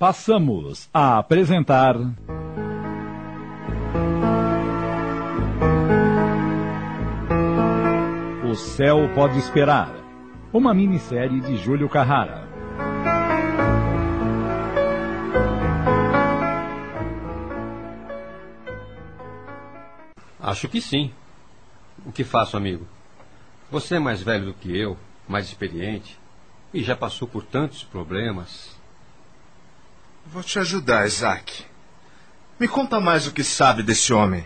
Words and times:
Passamos 0.00 0.88
a 0.94 1.18
apresentar. 1.18 1.94
O 8.50 8.54
Céu 8.54 9.10
Pode 9.14 9.38
Esperar. 9.38 9.94
Uma 10.54 10.72
minissérie 10.72 11.42
de 11.42 11.58
Júlio 11.58 11.86
Carrara. 11.86 12.48
Acho 20.40 20.66
que 20.66 20.80
sim. 20.80 21.12
O 22.06 22.10
que 22.10 22.24
faço, 22.24 22.56
amigo? 22.56 22.88
Você 23.70 23.96
é 23.96 23.98
mais 23.98 24.22
velho 24.22 24.46
do 24.46 24.54
que 24.54 24.74
eu, 24.74 24.96
mais 25.28 25.44
experiente, 25.44 26.18
e 26.72 26.82
já 26.82 26.96
passou 26.96 27.28
por 27.28 27.44
tantos 27.44 27.84
problemas. 27.84 28.79
Vou 30.32 30.44
te 30.44 30.60
ajudar, 30.60 31.08
Isaac. 31.08 31.64
Me 32.56 32.68
conta 32.68 33.00
mais 33.00 33.26
o 33.26 33.32
que 33.32 33.42
sabe 33.42 33.82
desse 33.82 34.12
homem. 34.12 34.44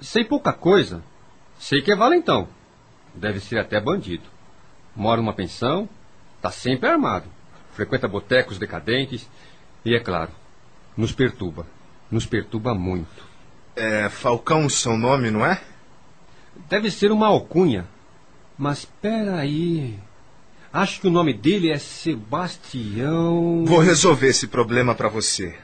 Sei 0.00 0.24
pouca 0.24 0.52
coisa. 0.52 1.02
Sei 1.58 1.82
que 1.82 1.90
é 1.90 1.96
valentão. 1.96 2.46
Deve 3.12 3.40
ser 3.40 3.58
até 3.58 3.80
bandido. 3.80 4.22
Mora 4.94 5.20
numa 5.20 5.32
pensão, 5.32 5.88
está 6.36 6.52
sempre 6.52 6.88
armado. 6.88 7.28
Frequenta 7.72 8.06
botecos 8.06 8.56
decadentes 8.56 9.28
e, 9.84 9.96
é 9.96 9.98
claro, 9.98 10.30
nos 10.96 11.10
perturba. 11.10 11.66
Nos 12.08 12.24
perturba 12.24 12.72
muito. 12.72 13.26
É 13.74 14.08
Falcão 14.08 14.64
o 14.64 14.70
seu 14.70 14.96
nome, 14.96 15.28
não 15.28 15.44
é? 15.44 15.60
Deve 16.68 16.88
ser 16.88 17.10
uma 17.10 17.26
alcunha. 17.26 17.84
Mas 18.56 18.78
espera 18.78 19.38
aí. 19.38 19.98
Acho 20.74 21.00
que 21.00 21.06
o 21.06 21.10
nome 21.10 21.32
dele 21.32 21.70
é 21.70 21.78
Sebastião. 21.78 23.64
Vou 23.64 23.78
resolver 23.78 24.26
esse 24.26 24.48
problema 24.48 24.92
para 24.92 25.08
você. 25.08 25.56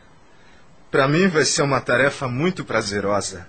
Para 0.88 1.08
mim 1.08 1.26
vai 1.26 1.44
ser 1.44 1.62
uma 1.62 1.80
tarefa 1.80 2.28
muito 2.28 2.64
prazerosa. 2.64 3.48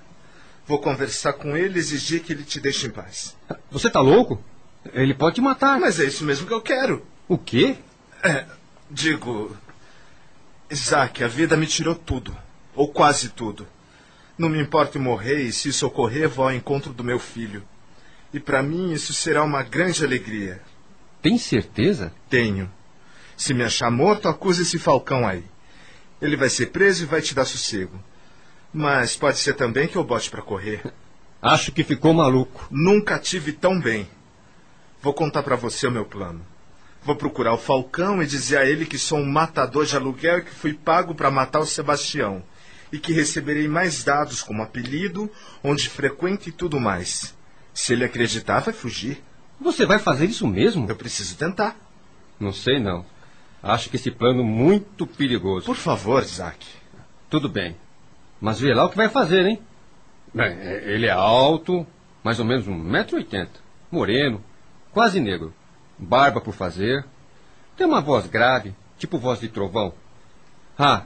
Vou 0.66 0.80
conversar 0.80 1.34
com 1.34 1.56
ele 1.56 1.78
e 1.78 1.80
exigir 1.80 2.24
que 2.24 2.34
ele 2.34 2.44
te 2.44 2.60
deixe 2.60 2.88
em 2.88 2.90
paz. 2.90 3.38
Você 3.70 3.92
tá 3.92 4.02
louco? 4.02 4.44
Ele 4.92 5.14
pode 5.14 5.36
te 5.36 5.42
matar. 5.42 5.80
Mas 5.80 6.00
é 6.00 6.06
isso 6.06 6.26
mesmo 6.26 6.48
que 6.48 6.54
eu 6.54 6.64
quero. 6.64 7.06
O 7.28 7.38
quê? 7.38 7.76
É, 8.24 8.44
digo. 8.90 9.56
Isaac, 10.68 11.24
a 11.24 11.28
vida 11.28 11.56
me 11.56 11.68
tirou 11.68 11.94
tudo. 11.94 12.36
Ou 12.74 12.88
quase 12.88 13.30
tudo. 13.30 13.68
Não 14.36 14.50
me 14.50 14.60
importa 14.60 14.98
morrer 14.98 15.44
e 15.44 15.52
se 15.52 15.70
isso 15.70 15.86
ocorrer, 15.86 16.28
vou 16.28 16.46
ao 16.46 16.56
encontro 16.56 16.92
do 16.92 17.04
meu 17.04 17.20
filho. 17.20 17.62
E 18.34 18.40
para 18.40 18.64
mim 18.64 18.92
isso 18.94 19.14
será 19.14 19.44
uma 19.44 19.62
grande 19.62 20.04
alegria. 20.04 20.60
Tem 21.22 21.38
certeza? 21.38 22.12
Tenho. 22.30 22.72
Se 23.38 23.54
me 23.54 23.64
achar 23.64 23.92
morto, 23.92 24.28
acuse 24.28 24.64
esse 24.64 24.80
falcão 24.80 25.28
aí. 25.28 25.44
Ele 26.22 26.36
vai 26.36 26.50
ser 26.50 26.68
preso 26.68 27.04
e 27.04 27.08
vai 27.08 27.22
te 27.22 27.36
dar 27.36 27.46
sossego. 27.46 28.00
Mas 28.74 29.16
pode 29.16 29.38
ser 29.38 29.54
também 29.54 29.88
que 29.88 29.98
eu 29.98 30.04
bote 30.04 30.30
para 30.30 30.42
correr. 30.42 30.82
Acho 31.42 31.72
que 31.72 31.84
ficou 31.84 32.14
maluco. 32.14 32.68
Nunca 32.70 33.20
tive 33.20 33.52
tão 33.52 33.80
bem. 33.80 34.08
Vou 35.02 35.14
contar 35.14 35.42
para 35.42 35.56
você 35.56 35.88
o 35.88 35.92
meu 35.92 36.06
plano. 36.06 36.46
Vou 37.04 37.16
procurar 37.16 37.54
o 37.54 37.58
Falcão 37.58 38.22
e 38.22 38.28
dizer 38.28 38.58
a 38.58 38.66
ele 38.66 38.86
que 38.86 39.00
sou 39.00 39.18
um 39.18 39.26
matador 39.26 39.86
de 39.86 39.96
aluguel 39.96 40.38
e 40.38 40.44
que 40.44 40.52
fui 40.52 40.74
pago 40.74 41.16
para 41.16 41.32
matar 41.32 41.60
o 41.60 41.66
Sebastião. 41.66 42.44
E 42.94 43.00
que 43.00 43.12
receberei 43.12 43.68
mais 43.68 44.04
dados 44.04 44.44
como 44.44 44.62
apelido, 44.62 45.32
onde 45.64 45.90
frequento 45.90 46.48
e 46.48 46.52
tudo 46.52 46.80
mais. 46.80 47.34
Se 47.74 47.94
ele 47.94 48.06
acreditar, 48.06 48.60
vai 48.60 48.74
fugir. 48.74 49.24
Você 49.62 49.86
vai 49.86 50.00
fazer 50.00 50.26
isso 50.26 50.48
mesmo? 50.48 50.90
Eu 50.90 50.96
preciso 50.96 51.38
tentar. 51.38 51.78
Não 52.40 52.52
sei 52.52 52.80
não. 52.80 53.06
Acho 53.62 53.90
que 53.92 53.96
esse 53.96 54.10
plano 54.10 54.44
muito 54.44 55.06
perigoso. 55.06 55.68
Por 55.68 55.76
favor, 55.76 56.24
Isaac. 56.24 56.66
Tudo 57.30 57.48
bem. 57.48 57.76
Mas 58.40 58.60
vê 58.60 58.74
lá 58.74 58.86
o 58.86 58.90
que 58.90 58.98
vai 58.98 59.08
fazer, 59.08 59.46
hein? 59.46 59.62
Bem, 60.34 60.58
ele 60.58 61.06
é 61.06 61.12
alto, 61.12 61.86
mais 62.24 62.40
ou 62.40 62.46
menos 62.46 62.68
um 62.68 62.74
metro 62.74 63.18
e 63.18 63.20
oitenta. 63.20 63.60
Moreno, 63.92 64.44
quase 64.92 65.20
negro. 65.20 65.54
Barba 65.98 66.42
por 66.42 66.56
fazer. 66.56 67.06
Tem 67.78 67.86
uma 67.86 68.02
voz 68.02 68.26
grave, 68.26 68.74
tipo 68.98 69.20
voz 69.20 69.40
de 69.40 69.48
trovão. 69.48 69.94
Ah, 70.78 71.06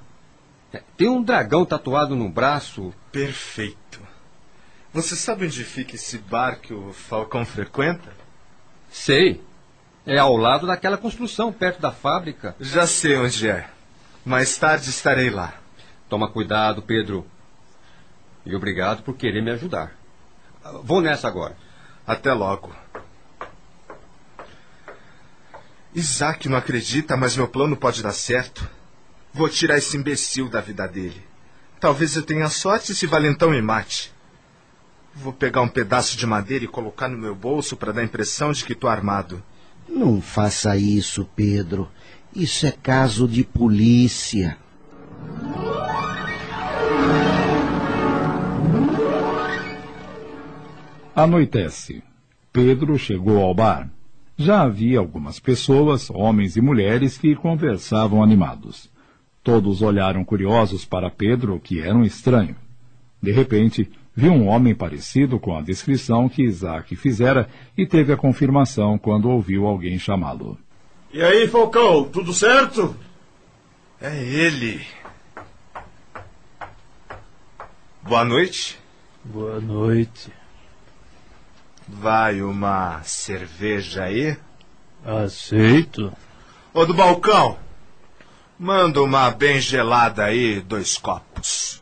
tem 0.96 1.09
um 1.09 1.22
dragão 1.22 1.66
tatuado 1.66 2.16
no 2.16 2.30
braço. 2.30 2.94
Perfeito. 3.12 4.01
Você 4.94 5.13
sabe 5.18 5.46
onde 5.46 5.63
fica 5.66 5.96
esse 5.96 6.18
bar 6.18 6.62
que 6.62 6.74
o 6.74 6.94
Falcão 6.94 7.46
frequenta? 7.46 8.25
Sei. 8.95 9.44
É 10.06 10.17
ao 10.17 10.38
lado 10.38 10.66
daquela 10.66 10.97
construção, 10.97 11.51
perto 11.51 11.81
da 11.81 11.91
fábrica. 11.91 12.56
Já 12.61 12.88
sei 12.88 13.17
onde 13.17 13.50
é. 13.50 13.69
Mais 14.23 14.57
tarde 14.57 14.89
estarei 14.89 15.29
lá. 15.29 15.53
Toma 16.07 16.31
cuidado, 16.31 16.81
Pedro. 16.81 17.28
E 18.45 18.56
obrigado 18.56 19.03
por 19.03 19.17
querer 19.17 19.44
me 19.44 19.51
ajudar. 19.51 19.91
Vou 20.81 21.01
nessa 21.01 21.28
agora. 21.28 21.57
Até 22.07 22.31
logo. 22.31 22.73
Isaac 25.94 26.47
não 26.47 26.57
acredita, 26.57 27.17
mas 27.17 27.35
meu 27.35 27.50
plano 27.50 27.75
pode 27.75 28.01
dar 28.01 28.13
certo. 28.13 28.67
Vou 29.33 29.50
tirar 29.50 29.77
esse 29.77 29.97
imbecil 29.97 30.47
da 30.47 30.62
vida 30.62 30.88
dele. 30.88 31.22
Talvez 31.81 32.16
eu 32.16 32.23
tenha 32.23 32.50
sorte 32.50 32.95
se 32.95 33.06
Valentão 33.06 33.50
me 33.50 33.62
mate. 33.62 34.15
Vou 35.16 35.31
pegar 35.31 35.62
um 35.62 35.68
pedaço 35.68 36.18
de 36.18 36.28
madeira 36.28 36.66
e 36.66 36.68
colocar 36.68 37.08
no 37.08 37.18
meu 37.18 37.34
bolso 37.34 37.78
para 37.78 37.94
dar 37.94 38.02
a 38.02 38.06
impressão 38.06 38.52
de 38.52 38.66
que 38.66 38.74
estou 38.74 38.90
armado. 38.90 39.42
Não 39.88 40.22
faça 40.22 40.76
isso, 40.76 41.28
Pedro. 41.36 41.90
Isso 42.36 42.68
é 42.68 42.72
caso 42.72 43.28
de 43.28 43.44
polícia. 43.44 44.58
Anoitece. 51.16 52.04
Pedro 52.52 52.98
chegou 53.00 53.42
ao 53.42 53.54
bar. 53.56 53.90
Já 54.38 54.64
havia 54.64 55.00
algumas 55.00 55.40
pessoas, 55.40 56.09
homens 56.09 56.58
e 56.58 56.62
mulheres, 56.62 57.18
que 57.18 57.34
conversavam 57.36 58.22
animados. 58.22 58.90
Todos 59.42 59.81
olharam 59.81 60.25
curiosos 60.25 60.84
para 60.84 61.09
Pedro, 61.09 61.58
que 61.58 61.80
era 61.80 61.96
um 61.96 62.04
estranho. 62.04 62.58
De 63.22 63.31
repente, 63.31 63.90
viu 64.16 64.31
um 64.31 64.48
homem 64.48 64.74
parecido 64.74 65.38
com 65.40 65.58
a 65.58 65.62
descrição 65.62 66.30
que 66.30 66.44
Isaac 66.44 66.96
fizera 66.96 67.50
e 67.78 67.86
teve 67.86 68.14
a 68.14 68.18
confirmação 68.18 68.98
quando 68.98 69.30
ouviu 69.30 69.66
alguém 69.66 70.00
chamá-lo. 70.00 70.58
E 71.12 71.22
aí, 71.22 71.48
Falcão, 71.48 72.06
tudo 72.06 72.34
certo? 72.34 72.96
É 74.02 74.16
ele. 74.24 74.86
Boa 78.02 78.24
noite. 78.24 78.80
Boa 79.24 79.59
noite. 79.59 80.31
Vai 81.88 82.42
uma 82.42 83.02
cerveja 83.04 84.04
aí? 84.04 84.38
Aceito. 85.04 86.12
Ô 86.74 86.86
do 86.86 86.94
balcão, 86.94 87.58
manda 88.59 89.02
uma 89.02 89.30
bem 89.31 89.59
gelada 89.59 90.25
aí, 90.25 90.62
dois 90.62 90.98
copos. 90.98 91.81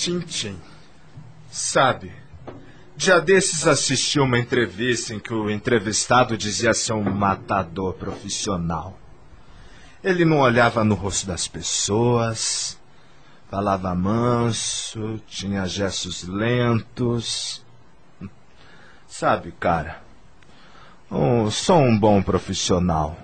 Tintim. 0.00 0.56
Sabe, 1.50 2.10
dia 2.96 3.20
desses 3.20 3.66
assisti 3.66 4.18
uma 4.18 4.38
entrevista 4.38 5.12
em 5.12 5.20
que 5.20 5.34
o 5.34 5.50
entrevistado 5.50 6.38
dizia 6.38 6.72
ser 6.72 6.94
um 6.94 7.02
matador 7.02 7.92
profissional. 7.92 8.98
Ele 10.02 10.24
não 10.24 10.38
olhava 10.38 10.82
no 10.82 10.94
rosto 10.94 11.26
das 11.26 11.46
pessoas, 11.46 12.78
falava 13.50 13.94
manso, 13.94 15.20
tinha 15.26 15.66
gestos 15.66 16.22
lentos. 16.22 17.62
Sabe, 19.06 19.52
cara, 19.52 20.02
oh, 21.10 21.50
sou 21.50 21.78
um 21.78 21.98
bom 21.98 22.22
profissional. 22.22 23.18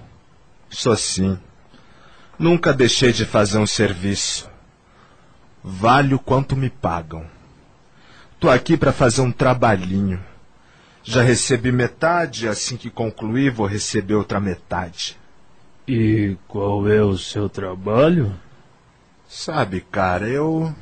Sou 0.69 0.95
sim. 0.95 1.39
Nunca 2.39 2.75
deixei 2.75 3.15
de 3.15 3.25
fazer 3.25 3.57
um 3.57 3.67
serviço. 3.67 4.55
Valho 5.69 6.21
quanto 6.21 6.55
me 6.55 6.71
pagam. 6.71 7.27
Tô 8.39 8.49
aqui 8.49 8.77
para 8.77 8.93
fazer 8.93 9.21
um 9.21 9.33
trabalhinho. 9.33 10.25
Já 11.03 11.23
recebi 11.23 11.73
metade, 11.73 12.47
assim 12.47 12.77
que 12.77 12.89
concluir, 12.89 13.51
vou 13.51 13.67
receber 13.67 14.15
outra 14.15 14.39
metade. 14.39 15.19
E 15.89 16.37
qual 16.47 16.89
é 16.89 17.03
o 17.03 17.19
seu 17.19 17.49
trabalho? 17.49 18.33
Sabe, 19.29 19.81
cara, 19.81 20.29
eu. 20.29 20.73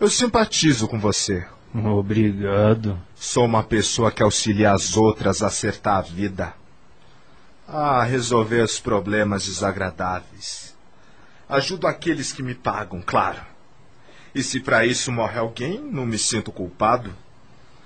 Eu 0.00 0.08
simpatizo 0.08 0.88
com 0.88 0.98
você. 0.98 1.46
Obrigado. 1.74 2.98
Sou 3.14 3.44
uma 3.44 3.62
pessoa 3.62 4.10
que 4.10 4.22
auxilia 4.22 4.72
as 4.72 4.96
outras 4.96 5.42
a 5.42 5.48
acertar 5.48 5.98
a 5.98 6.00
vida. 6.00 6.54
A 7.68 8.02
resolver 8.02 8.62
os 8.62 8.80
problemas 8.80 9.44
desagradáveis. 9.44 10.74
Ajudo 11.46 11.86
aqueles 11.86 12.32
que 12.32 12.42
me 12.42 12.54
pagam, 12.54 13.02
claro. 13.04 13.50
E 14.34 14.42
se 14.42 14.60
para 14.60 14.86
isso 14.86 15.10
morre 15.10 15.38
alguém, 15.38 15.80
não 15.80 16.06
me 16.06 16.18
sinto 16.18 16.52
culpado. 16.52 17.14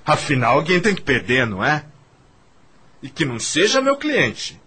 Afinal, 0.04 0.58
alguém 0.58 0.80
tem 0.80 0.94
que 0.94 1.00
perder, 1.00 1.46
não 1.46 1.64
é? 1.64 1.84
E 3.02 3.08
que 3.08 3.24
não 3.24 3.38
seja 3.38 3.80
meu 3.80 3.96
cliente. 3.96 4.60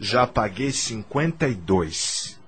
Já 0.00 0.26
paguei 0.26 0.72
52. 0.72 2.40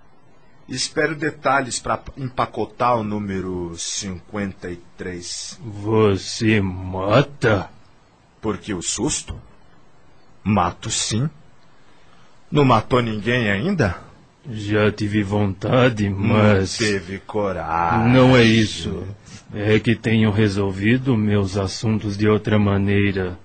Espero 0.69 1.15
detalhes 1.15 1.79
para 1.79 2.03
empacotar 2.17 2.97
o 2.97 3.05
número 3.05 3.77
53. 3.77 5.61
Você 5.63 6.61
mata? 6.61 7.71
Porque 8.41 8.75
o 8.75 8.83
susto? 8.83 9.41
Mato 10.43 10.91
sim. 10.91 11.29
Não 12.51 12.65
matou 12.65 13.01
ninguém 13.01 13.51
ainda? 13.51 14.01
Já 14.51 14.93
tive 14.93 15.23
vontade, 15.23 16.09
mas. 16.11 16.79
Não 16.79 16.87
teve 16.87 17.19
coragem. 17.21 18.13
Não 18.13 18.37
é 18.37 18.43
isso. 18.43 19.03
É 19.55 19.79
que 19.79 19.95
tenho 19.95 20.31
resolvido 20.31 21.17
meus 21.17 21.57
assuntos 21.57 22.17
de 22.17 22.29
outra 22.29 22.59
maneira. 22.59 23.39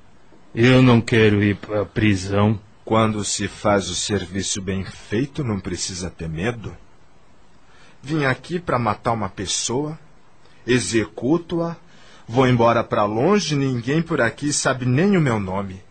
Eu 0.54 0.81
não 0.81 1.00
quero 1.00 1.44
ir 1.44 1.56
para 1.56 1.86
prisão. 1.86 2.60
Quando 2.84 3.24
se 3.24 3.48
faz 3.48 3.88
o 3.90 3.96
serviço 3.96 4.62
bem 4.62 4.84
feito, 4.84 5.44
não 5.44 5.60
precisa 5.60 6.10
ter 6.10 6.28
medo. 6.28 6.75
Vim 8.01 8.25
aqui 8.25 8.60
para 8.60 8.80
matar 8.80 9.12
uma 9.12 9.30
pessoa, 9.30 10.00
executo-a, 10.66 11.75
vou 12.28 12.48
embora 12.48 12.84
para 12.84 13.06
longe, 13.06 13.56
ninguém 13.56 14.01
por 14.01 14.22
aqui 14.22 14.51
sabe 14.51 14.86
nem 14.86 15.16
o 15.16 15.22
meu 15.22 15.40
nome. 15.40 15.81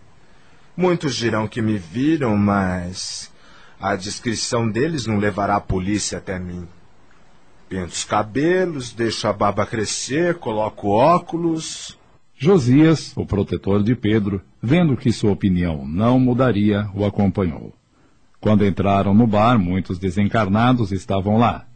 Muitos 0.77 1.15
dirão 1.15 1.47
que 1.47 1.63
me 1.63 1.79
viram, 1.79 2.37
mas 2.37 3.31
a 3.81 3.95
descrição 3.95 4.69
deles 4.69 5.07
não 5.07 5.19
levará 5.19 5.57
a 5.57 5.61
polícia 5.61 6.19
até 6.19 6.39
mim. 6.39 6.67
Pinto 7.69 7.93
os 7.93 8.05
cabelos, 8.05 8.93
deixo 8.93 9.29
a 9.29 9.33
barba 9.33 9.67
crescer, 9.67 10.37
coloco 10.37 10.89
óculos. 10.89 11.99
Josias, 12.37 13.13
o 13.17 13.27
protetor 13.27 13.83
de 13.83 13.95
Pedro, 13.95 14.41
vendo 14.63 14.97
que 14.97 15.13
sua 15.13 15.33
opinião 15.33 15.87
não 15.87 16.19
mudaria, 16.19 16.89
o 16.95 17.05
acompanhou. 17.05 17.75
Quando 18.41 18.65
entraram 18.65 19.13
no 19.13 19.27
bar, 19.27 19.59
muitos 19.59 19.99
desencarnados 19.99 20.93
estavam 20.93 21.37
lá. 21.37 21.67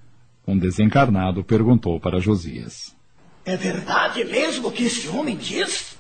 Um 0.46 0.56
desencarnado 0.56 1.44
perguntou 1.44 2.00
para 2.00 2.20
Josias: 2.20 2.96
É 3.44 3.56
verdade 3.56 4.24
mesmo 4.24 4.68
o 4.68 4.72
que 4.72 4.84
esse 4.84 5.08
homem 5.08 5.36
diz? 5.36 5.96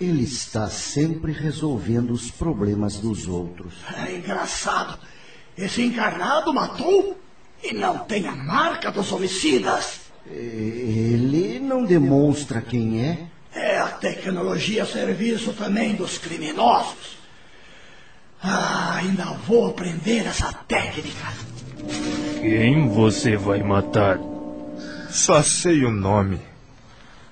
Ele 0.00 0.22
está 0.22 0.68
sempre 0.68 1.32
resolvendo 1.32 2.12
os 2.12 2.30
problemas 2.30 2.98
dos 2.98 3.26
outros. 3.26 3.74
É 3.96 4.16
engraçado. 4.16 4.98
Esse 5.58 5.82
encarnado 5.82 6.54
matou 6.54 7.18
e 7.64 7.74
não 7.74 7.98
tem 7.98 8.28
a 8.28 8.34
marca 8.34 8.92
dos 8.92 9.10
homicidas. 9.10 10.02
Ele 10.30 11.58
não 11.58 11.84
demonstra 11.84 12.60
quem 12.60 13.04
é? 13.04 13.26
É 13.52 13.78
a 13.78 13.88
tecnologia 13.88 14.84
a 14.84 14.86
serviço 14.86 15.52
também 15.52 15.96
dos 15.96 16.16
criminosos. 16.16 17.18
Ah, 18.40 18.98
ainda 18.98 19.24
vou 19.48 19.68
aprender 19.68 20.24
essa 20.28 20.52
técnica. 20.68 21.26
Quem 22.40 22.88
você 22.88 23.36
vai 23.36 23.60
matar? 23.60 24.20
Só 25.10 25.42
sei 25.42 25.84
o 25.84 25.90
nome. 25.90 26.40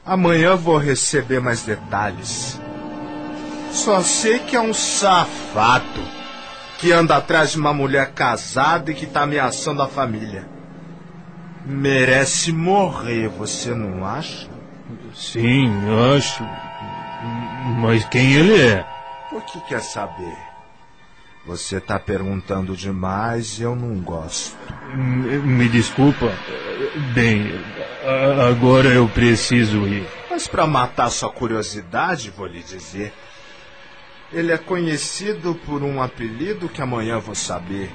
Amanhã 0.05 0.57
vou 0.57 0.79
receber 0.79 1.41
mais 1.41 1.63
detalhes. 1.63 2.61
Só 3.71 4.03
sei 4.03 4.41
que 4.41 4.57
é 4.57 4.61
um 4.61 4.75
safado 4.75 6.26
que 6.79 6.93
anda 6.93 7.17
atrás 7.17 7.53
de 7.53 7.59
uma 7.59 7.73
mulher 7.73 8.13
casada 8.13 8.91
e 8.91 8.95
que 8.95 9.05
está 9.05 9.23
ameaçando 9.23 9.83
a 9.83 9.89
família. 9.89 10.47
Merece 11.65 12.53
morrer, 12.53 13.29
você 13.29 13.75
não 13.75 14.05
acha? 14.05 14.49
Sim, 15.15 15.69
acho. 16.15 16.45
Mas 17.79 18.05
quem 18.07 18.35
ele 18.35 18.61
é? 18.61 18.87
O 19.33 19.41
que 19.41 19.61
quer 19.63 19.81
saber? 19.81 20.37
Você 21.47 21.77
está 21.77 21.99
perguntando 21.99 22.77
demais 22.77 23.59
e 23.59 23.63
eu 23.63 23.75
não 23.75 24.01
gosto. 24.01 24.57
Me, 24.95 25.39
me 25.39 25.69
desculpa. 25.69 26.33
Bem, 27.15 27.53
agora 28.51 28.89
eu 28.89 29.09
preciso 29.09 29.87
ir. 29.87 30.07
Mas 30.29 30.47
para 30.47 30.67
matar 30.67 31.11
sua 31.11 31.31
curiosidade, 31.31 32.31
vou 32.31 32.47
lhe 32.47 32.63
dizer. 32.63 33.13
Ele 34.33 34.53
é 34.53 34.59
conhecido 34.59 35.55
por 35.55 35.83
um 35.83 36.03
apelido 36.03 36.69
que 36.69 36.83
amanhã 36.83 37.19
vou 37.19 37.35
saber. 37.35 37.91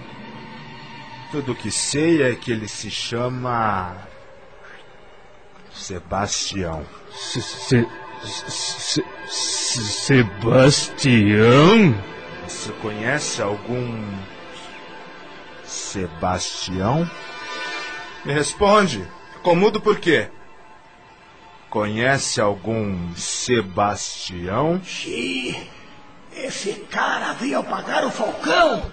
Tudo 1.32 1.56
que 1.56 1.70
sei 1.70 2.24
é 2.24 2.36
que 2.36 2.52
ele 2.52 2.68
se 2.68 2.90
chama. 2.90 3.96
Sebastião. 5.74 6.86
Se, 7.12 7.42
se, 7.42 7.88
se, 8.24 9.04
Sebastião? 9.82 11.96
Você 12.48 12.72
conhece 12.82 13.42
algum. 13.42 14.04
Sebastião? 15.64 17.10
Me 18.26 18.34
responde. 18.34 19.08
Comudo 19.42 19.82
por 19.82 20.00
quê? 20.00 20.30
Conhece 21.70 22.42
algum 22.42 23.16
Sebastião? 23.16 24.82
Xiii, 24.84 25.70
esse 26.36 26.74
cara 26.90 27.34
veio 27.34 27.64
pagar 27.64 28.06
o 28.06 28.12
Falcão. 28.12 28.92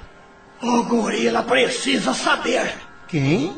O 0.60 0.82
gorila 0.84 1.42
precisa 1.42 2.12
saber. 2.12 2.72
Quem? 3.06 3.56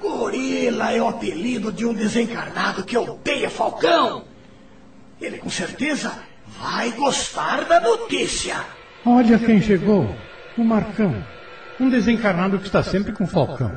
Gorila 0.00 0.92
é 0.92 1.00
o 1.00 1.08
apelido 1.08 1.70
de 1.70 1.84
um 1.84 1.92
desencarnado 1.92 2.84
que 2.84 2.96
odeia 2.96 3.50
Falcão. 3.50 4.24
Ele 5.20 5.38
com 5.38 5.50
certeza 5.50 6.12
vai 6.58 6.90
gostar 6.92 7.64
da 7.66 7.80
notícia. 7.80 8.56
Olha 9.04 9.38
quem 9.38 9.60
chegou. 9.60 10.14
O 10.56 10.64
Marcão. 10.64 11.24
Um 11.78 11.88
desencarnado 11.88 12.58
que 12.58 12.66
está 12.66 12.82
sempre 12.82 13.12
com 13.12 13.26
Falcão. 13.26 13.72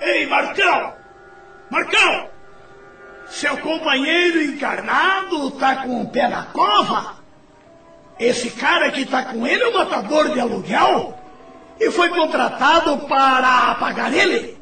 Ei, 0.00 0.26
Marcão! 0.26 0.94
Marcão! 1.70 2.28
Seu 3.26 3.56
companheiro 3.58 4.42
encarnado 4.42 5.50
tá 5.52 5.76
com 5.76 6.02
o 6.02 6.08
pé 6.08 6.28
na 6.28 6.44
cova? 6.46 7.23
Esse 8.18 8.50
cara 8.50 8.90
que 8.90 9.04
tá 9.04 9.24
com 9.24 9.46
ele 9.46 9.62
é 9.62 9.68
um 9.68 9.74
matador 9.74 10.30
de 10.30 10.40
aluguel? 10.40 11.18
E 11.80 11.90
foi 11.90 12.08
contratado 12.10 12.98
para 13.08 13.74
pagar 13.74 14.12
ele? 14.12 14.56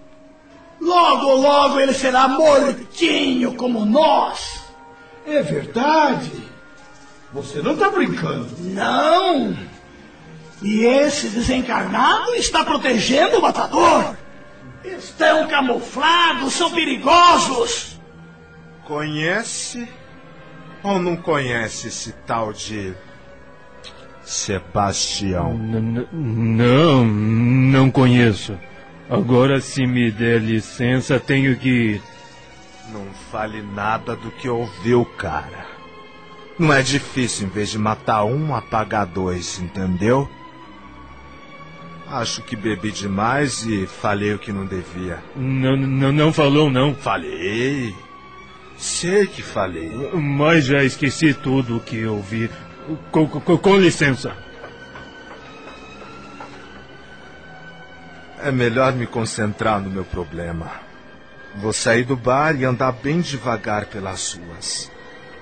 Logo, 0.80 1.34
logo 1.34 1.78
ele 1.78 1.92
será 1.92 2.26
mortinho 2.26 3.54
como 3.54 3.84
nós. 3.84 4.62
É 5.26 5.42
verdade. 5.42 6.50
Você 7.32 7.62
não 7.62 7.74
está 7.74 7.90
brincando. 7.90 8.48
Não! 8.58 9.56
E 10.62 10.84
esse 10.84 11.28
desencarnado 11.28 12.34
está 12.34 12.64
protegendo 12.64 13.38
o 13.38 13.42
matador. 13.42 14.16
Estão 14.84 15.46
camuflados, 15.46 16.54
são 16.54 16.70
perigosos. 16.70 18.00
Conhece 18.84 19.88
ou 20.82 20.98
não 20.98 21.16
conhece 21.16 21.88
esse 21.88 22.12
tal 22.26 22.52
de 22.52 22.94
Sebastião? 24.24 25.54
N 25.54 26.06
não, 26.12 27.04
não 27.04 27.90
conheço. 27.90 28.56
Agora, 29.10 29.60
se 29.60 29.86
me 29.86 30.10
der 30.10 30.40
licença, 30.40 31.20
tenho 31.20 31.56
que 31.56 31.68
ir. 31.68 32.02
Não 32.92 33.04
fale 33.30 33.62
nada 33.62 34.16
do 34.16 34.30
que 34.30 34.48
ouviu, 34.48 35.04
cara. 35.04 35.66
Não 36.58 36.72
é 36.72 36.82
difícil, 36.82 37.46
em 37.46 37.50
vez 37.50 37.70
de 37.70 37.78
matar 37.78 38.24
um, 38.24 38.54
apagar 38.54 39.06
dois, 39.06 39.58
entendeu? 39.58 40.28
Acho 42.06 42.42
que 42.42 42.54
bebi 42.54 42.92
demais 42.92 43.64
e 43.64 43.86
falei 43.86 44.34
o 44.34 44.38
que 44.38 44.52
não 44.52 44.66
devia. 44.66 45.18
Não, 45.34 45.76
não, 45.76 46.12
não 46.12 46.32
falou, 46.32 46.70
não. 46.70 46.94
Falei. 46.94 47.94
Sei 48.76 49.26
que 49.26 49.42
falei. 49.42 49.90
Mas 50.12 50.66
já 50.66 50.84
esqueci 50.84 51.32
tudo 51.32 51.76
o 51.76 51.80
que 51.80 52.04
ouvi. 52.04 52.50
Com, 53.10 53.28
com, 53.28 53.58
com 53.58 53.76
licença. 53.76 54.36
É 58.40 58.50
melhor 58.50 58.92
me 58.92 59.06
concentrar 59.06 59.80
no 59.80 59.88
meu 59.88 60.04
problema. 60.04 60.80
Vou 61.54 61.72
sair 61.72 62.04
do 62.04 62.16
bar 62.16 62.56
e 62.56 62.64
andar 62.64 62.92
bem 62.92 63.20
devagar 63.20 63.86
pelas 63.86 64.32
ruas. 64.32 64.90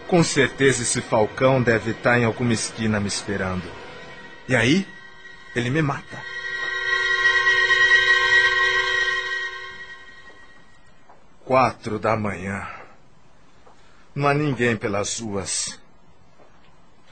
Com 0.06 0.22
certeza 0.22 0.82
esse 0.82 1.00
falcão 1.00 1.62
deve 1.62 1.92
estar 1.92 2.18
em 2.18 2.24
alguma 2.24 2.52
esquina 2.52 3.00
me 3.00 3.08
esperando. 3.08 3.62
E 4.48 4.54
aí, 4.54 4.86
ele 5.54 5.70
me 5.70 5.80
mata. 5.80 6.20
Quatro 11.44 11.98
da 11.98 12.16
manhã. 12.16 12.68
Não 14.14 14.28
há 14.28 14.34
ninguém 14.34 14.76
pelas 14.76 15.20
ruas. 15.20 15.80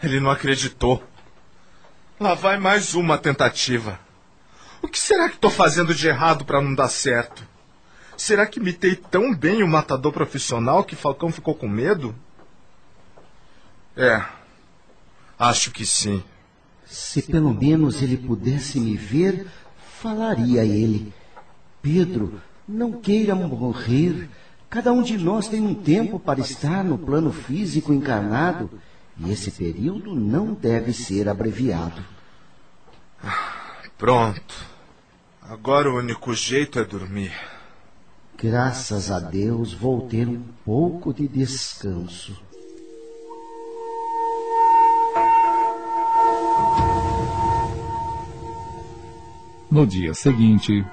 Ele 0.02 0.21
não 0.21 0.31
acreditou. 0.31 1.02
Lá 2.21 2.35
vai 2.35 2.59
mais 2.59 2.95
uma 2.95 3.19
tentativa. 3.19 3.99
O 4.81 4.87
que 4.87 4.99
será 4.99 5.28
que 5.28 5.35
estou 5.35 5.50
fazendo 5.50 5.95
de 5.95 6.07
errado 6.07 6.45
para 6.45 6.61
não 6.61 6.75
dar 6.75 6.88
certo? 6.88 7.43
Será 8.17 8.47
que 8.47 8.61
imitei 8.61 8.95
tão 8.95 9.35
bem 9.35 9.62
o 9.62 9.69
matador 9.69 10.12
profissional 10.12 10.85
que 10.85 10.97
Falcão 10.97 11.33
ficou 11.33 11.55
com 11.55 11.69
medo? 11.69 12.14
É, 13.97 14.25
acho 15.38 15.73
que 15.73 15.85
sim. 15.85 16.23
Se 16.85 17.23
pelo 17.23 17.52
menos 17.52 18.00
ele 18.00 18.17
pudesse 18.17 18.78
me 18.78 18.97
ver, 18.97 19.47
falaria 20.00 20.62
a 20.62 20.64
ele: 20.64 21.12
Pedro, 21.83 22.40
não 22.69 22.93
queira 22.93 23.35
morrer. 23.35 24.28
Cada 24.71 24.93
um 24.93 25.02
de 25.02 25.17
nós 25.19 25.49
tem 25.49 25.61
um 25.61 25.75
tempo 25.75 26.21
para 26.21 26.40
estar 26.40 26.85
no 26.85 26.99
plano 26.99 27.33
físico 27.33 27.93
encarnado 27.93 28.71
e 29.19 29.33
esse 29.33 29.51
período 29.51 30.15
não 30.15 30.55
deve 30.55 30.93
ser 30.93 31.29
abreviado. 31.29 32.03
Pronto. 33.97 34.55
Agora 35.43 35.91
o 35.91 35.99
único 35.99 36.35
jeito 36.35 36.79
é 36.79 36.85
dormir. 36.85 37.33
Graças 38.37 39.11
a 39.11 39.19
Deus 39.19 39.73
vou 39.73 40.03
ter 40.03 40.29
um 40.29 40.43
pouco 40.65 41.13
de 41.13 41.27
descanso. 41.27 42.39
No 49.71 49.87
dia 49.87 50.15
seguinte, 50.15 50.85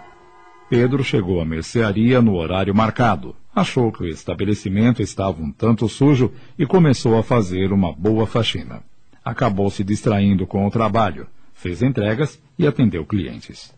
Pedro 0.70 1.04
chegou 1.04 1.40
à 1.40 1.46
mercearia 1.46 2.22
no 2.22 2.36
horário 2.36 2.74
marcado. 2.74 3.36
Achou 3.56 3.90
que 3.90 4.04
o 4.04 4.08
estabelecimento 4.08 5.02
estava 5.02 5.42
um 5.42 5.50
tanto 5.50 5.88
sujo 5.88 6.30
e 6.60 6.66
começou 6.66 7.18
a 7.18 7.24
fazer 7.24 7.72
uma 7.72 7.94
boa 7.94 8.28
faxina. 8.28 8.84
Acabou 9.24 9.70
se 9.70 9.82
distraindo 9.82 10.46
com 10.46 10.68
o 10.68 10.70
trabalho, 10.70 11.26
fez 11.54 11.82
entregas 11.82 12.38
e 12.60 12.68
atendeu 12.68 13.06
clientes. 13.06 13.74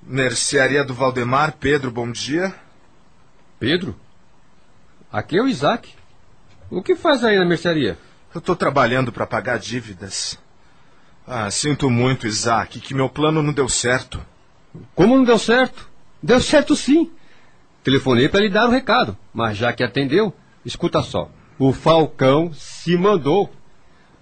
Mercearia 0.00 0.84
do 0.84 0.94
Valdemar, 0.94 1.56
Pedro, 1.58 1.90
bom 1.90 2.08
dia. 2.12 2.54
Pedro? 3.58 3.96
Aqui 5.10 5.36
é 5.36 5.42
o 5.42 5.48
Isaac. 5.48 5.92
O 6.70 6.82
que 6.82 6.94
faz 6.94 7.24
aí 7.24 7.36
na 7.36 7.44
mercearia? 7.44 7.98
Eu 8.32 8.38
estou 8.38 8.54
trabalhando 8.54 9.10
para 9.10 9.26
pagar 9.26 9.58
dívidas. 9.58 10.38
Ah, 11.26 11.50
sinto 11.50 11.90
muito, 11.90 12.28
Isaac, 12.28 12.78
que 12.78 12.94
meu 12.94 13.08
plano 13.08 13.42
não 13.42 13.52
deu 13.52 13.68
certo. 13.68 14.24
Como 14.94 15.16
não 15.16 15.24
deu 15.24 15.38
certo? 15.38 15.90
Deu 16.22 16.40
certo 16.40 16.76
sim. 16.76 17.10
Telefonei 17.84 18.30
para 18.30 18.40
lhe 18.40 18.48
dar 18.48 18.66
o 18.66 18.70
recado, 18.70 19.14
mas 19.32 19.58
já 19.58 19.70
que 19.70 19.84
atendeu, 19.84 20.32
escuta 20.64 21.02
só. 21.02 21.30
O 21.58 21.70
Falcão 21.70 22.50
se 22.54 22.96
mandou. 22.96 23.52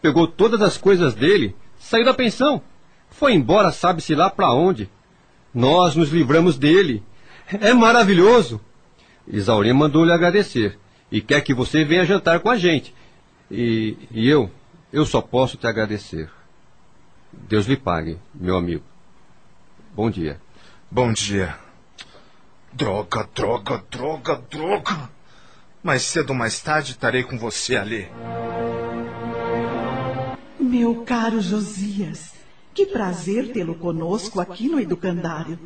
Pegou 0.03 0.27
todas 0.27 0.61
as 0.61 0.77
coisas 0.77 1.15
dele, 1.15 1.55
saiu 1.79 2.05
da 2.05 2.13
pensão. 2.13 2.61
Foi 3.09 3.33
embora, 3.33 3.71
sabe-se 3.71 4.17
lá 4.17 4.29
para 4.29 4.53
onde. 4.53 4.91
Nós 5.55 5.95
nos 5.95 6.11
livramos 6.11 6.59
dele. 6.59 7.05
É 7.61 7.73
maravilhoso. 7.73 8.61
Isaurinha 9.29 9.75
mandou 9.75 10.05
lhe 10.05 10.13
agradecer 10.13 10.77
e 11.11 11.21
quer 11.21 11.41
que 11.43 11.55
você 11.55 11.85
venha 11.85 12.05
jantar 12.05 12.41
com 12.41 12.51
a 12.51 12.57
gente. 12.57 12.93
E, 13.49 13.97
e 14.11 14.29
eu, 14.29 14.51
eu 14.93 15.07
só 15.07 15.21
posso 15.21 15.57
te 15.57 15.69
agradecer. 15.69 16.29
Deus 17.33 17.67
lhe 17.67 17.77
pague, 17.77 18.19
meu 18.35 18.57
amigo. 18.57 18.83
Bom 19.95 20.11
dia. 20.11 20.41
Bom 20.91 21.13
dia. 21.13 21.57
Droga, 22.75 23.29
droga, 23.35 23.85
droga, 23.91 24.43
droga. 24.51 25.11
Mais 25.83 26.03
cedo 26.03 26.31
ou 26.31 26.37
mais 26.37 26.59
tarde 26.61 26.93
estarei 26.93 27.23
com 27.23 27.37
você 27.37 27.77
ali. 27.77 28.09
Meu 30.59 31.05
caro 31.05 31.39
Josias, 31.43 32.33
que 32.73 32.87
prazer 32.87 33.53
tê-lo 33.53 33.75
conosco 33.75 34.41
aqui 34.41 34.69
no 34.69 34.81
Educandário. 34.81 35.59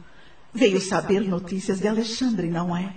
Veio 0.52 0.80
saber 0.80 1.20
notícias 1.20 1.78
de 1.78 1.86
Alexandre, 1.86 2.48
não 2.48 2.76
é? 2.76 2.92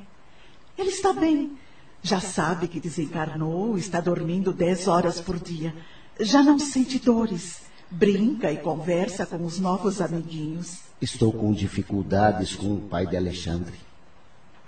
Ele 0.76 0.90
está 0.90 1.14
bem. 1.14 1.56
Já 2.02 2.20
sabe 2.20 2.68
que 2.68 2.80
desencarnou, 2.80 3.78
está 3.78 4.02
dormindo 4.02 4.52
dez 4.52 4.88
horas 4.88 5.22
por 5.22 5.38
dia. 5.38 5.76
Já 6.20 6.42
não 6.42 6.58
sente 6.58 6.98
dores. 6.98 7.62
Brinca 7.92 8.52
e 8.52 8.58
conversa 8.58 9.26
com 9.26 9.46
os 9.46 9.60
novos 9.60 10.02
amiguinhos. 10.02 10.80
Estou 11.00 11.32
com 11.32 11.54
dificuldades 11.54 12.56
com 12.56 12.74
o 12.74 12.82
pai 12.82 13.06
de 13.06 13.16
Alexandre. 13.16 13.89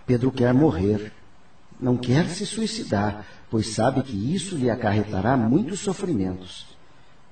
Pedro 0.05 0.31
quer 0.31 0.53
morrer. 0.53 1.11
Não 1.79 1.97
quer 1.97 2.29
se 2.29 2.45
suicidar, 2.45 3.25
pois 3.49 3.73
sabe 3.73 4.03
que 4.03 4.35
isso 4.35 4.55
lhe 4.55 4.69
acarretará 4.69 5.35
muitos 5.35 5.79
sofrimentos. 5.79 6.67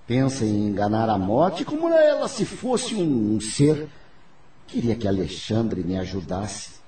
Pensa 0.07 0.43
em 0.43 0.67
enganar 0.67 1.07
a 1.07 1.17
morte 1.19 1.63
como 1.63 1.87
ela 1.89 2.27
se 2.27 2.45
fosse 2.45 2.95
um 2.95 3.39
ser. 3.39 3.87
Queria 4.65 4.95
que 4.95 5.07
Alexandre 5.07 5.83
me 5.83 5.97
ajudasse. 5.99 6.79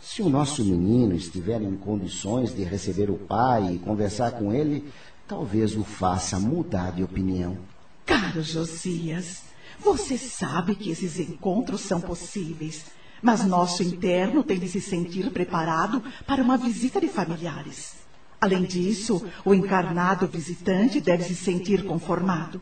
Se 0.00 0.20
o 0.20 0.28
nosso 0.28 0.64
menino 0.64 1.14
estiver 1.14 1.60
em 1.62 1.76
condições 1.76 2.54
de 2.54 2.64
receber 2.64 3.10
o 3.10 3.16
pai 3.16 3.74
e 3.74 3.78
conversar 3.78 4.32
com 4.32 4.52
ele, 4.52 4.88
talvez 5.26 5.76
o 5.76 5.84
faça 5.84 6.38
mudar 6.38 6.92
de 6.92 7.02
opinião. 7.02 7.56
Caro 8.04 8.42
Josias, 8.42 9.42
você 9.80 10.16
sabe 10.16 10.74
que 10.74 10.90
esses 10.90 11.18
encontros 11.18 11.80
são 11.80 12.00
possíveis, 12.00 12.86
mas 13.22 13.44
nosso 13.44 13.82
interno 13.82 14.42
tem 14.42 14.58
de 14.58 14.68
se 14.68 14.80
sentir 14.80 15.30
preparado 15.30 16.02
para 16.26 16.42
uma 16.42 16.56
visita 16.56 17.00
de 17.00 17.08
familiares. 17.08 17.94
Além 18.40 18.62
disso, 18.64 19.24
o 19.44 19.54
encarnado 19.54 20.26
visitante 20.26 21.00
deve 21.00 21.24
se 21.24 21.34
sentir 21.34 21.84
conformado. 21.84 22.60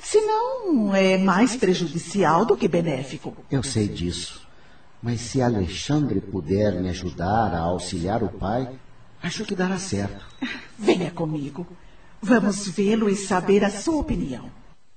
Senão, 0.00 0.94
é 0.94 1.18
mais 1.18 1.56
prejudicial 1.56 2.44
do 2.44 2.56
que 2.56 2.68
benéfico. 2.68 3.36
Eu 3.50 3.62
sei 3.62 3.88
disso. 3.88 4.46
Mas 5.02 5.20
se 5.20 5.42
Alexandre 5.42 6.20
puder 6.20 6.80
me 6.80 6.88
ajudar 6.88 7.52
a 7.54 7.60
auxiliar 7.60 8.22
o 8.22 8.28
pai, 8.28 8.68
acho 9.22 9.44
que 9.44 9.54
dará 9.54 9.78
certo. 9.78 10.24
Venha 10.78 11.10
comigo. 11.10 11.66
Vamos 12.22 12.68
vê-lo 12.68 13.08
e 13.08 13.16
saber 13.16 13.64
a 13.64 13.70
sua 13.70 13.96
opinião. 13.96 14.50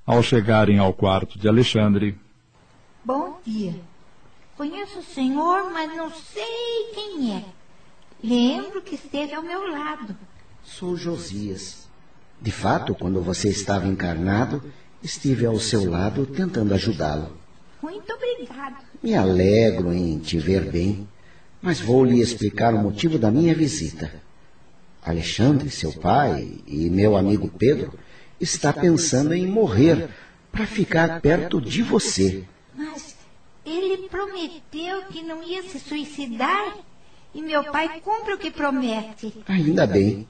Ao 0.05 0.23
chegarem 0.23 0.79
ao 0.79 0.93
quarto 0.93 1.37
de 1.37 1.47
Alexandre. 1.47 2.17
Bom 3.03 3.39
dia. 3.45 3.75
Conheço 4.59 4.99
o 4.99 5.03
senhor, 5.03 5.71
mas 5.71 5.95
não 5.95 6.11
sei 6.11 6.91
quem 6.93 7.33
é. 7.33 7.45
Lembro 8.21 8.81
que 8.81 8.95
esteve 8.95 9.33
ao 9.33 9.41
meu 9.41 9.65
lado. 9.71 10.13
Sou 10.61 10.97
Josias. 10.97 11.87
De 12.41 12.51
fato, 12.51 12.93
quando 12.93 13.21
você 13.21 13.47
estava 13.47 13.87
encarnado, 13.87 14.61
estive 15.01 15.45
ao 15.45 15.57
seu 15.61 15.89
lado 15.89 16.25
tentando 16.25 16.73
ajudá-lo. 16.73 17.37
Muito 17.81 18.11
obrigado. 18.11 18.83
Me 19.01 19.15
alegro 19.15 19.93
em 19.93 20.19
te 20.19 20.37
ver 20.37 20.69
bem, 20.69 21.07
mas 21.61 21.79
vou 21.79 22.03
lhe 22.03 22.19
explicar 22.19 22.73
o 22.73 22.79
motivo 22.79 23.17
da 23.17 23.31
minha 23.31 23.55
visita. 23.55 24.11
Alexandre, 25.01 25.69
seu 25.69 25.93
pai, 25.93 26.59
e 26.67 26.89
meu 26.89 27.15
amigo 27.15 27.47
Pedro 27.47 27.97
está 28.41 28.73
pensando 28.73 29.33
em 29.33 29.47
morrer 29.47 30.09
para 30.51 30.67
ficar 30.67 31.21
perto 31.21 31.61
de 31.61 31.81
você. 31.81 32.43
Mas 32.75 33.08
ele 33.69 34.09
prometeu 34.09 35.03
que 35.09 35.21
não 35.21 35.43
ia 35.43 35.63
se 35.63 35.79
suicidar 35.79 36.77
e 37.33 37.41
meu 37.41 37.63
pai 37.65 38.01
cumpre 38.03 38.33
o 38.33 38.37
que 38.37 38.49
promete. 38.51 39.33
Ainda 39.47 39.85
bem. 39.85 40.27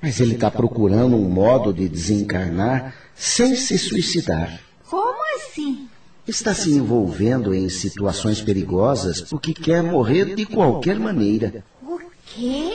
Mas 0.00 0.20
ele 0.20 0.34
está 0.34 0.50
procurando 0.50 1.16
um 1.16 1.28
modo 1.28 1.72
de 1.72 1.88
desencarnar 1.88 2.94
sem 3.14 3.54
se 3.54 3.76
suicidar. 3.78 4.60
Como 4.88 5.18
assim? 5.36 5.88
Está 6.26 6.54
se 6.54 6.70
envolvendo 6.70 7.52
em 7.54 7.68
situações 7.68 8.40
perigosas 8.40 9.20
porque 9.20 9.52
quer 9.52 9.82
morrer 9.82 10.34
de 10.34 10.46
qualquer 10.46 10.98
maneira. 10.98 11.64
O 11.82 11.98
quê? 12.24 12.70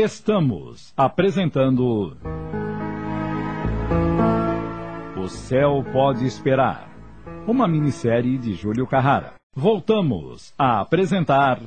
Estamos 0.00 0.92
apresentando. 0.96 2.16
O 5.20 5.26
Céu 5.26 5.84
Pode 5.92 6.24
Esperar. 6.24 6.88
Uma 7.48 7.66
minissérie 7.66 8.38
de 8.38 8.54
Júlio 8.54 8.86
Carrara. 8.86 9.34
Voltamos 9.56 10.54
a 10.56 10.80
apresentar. 10.80 11.60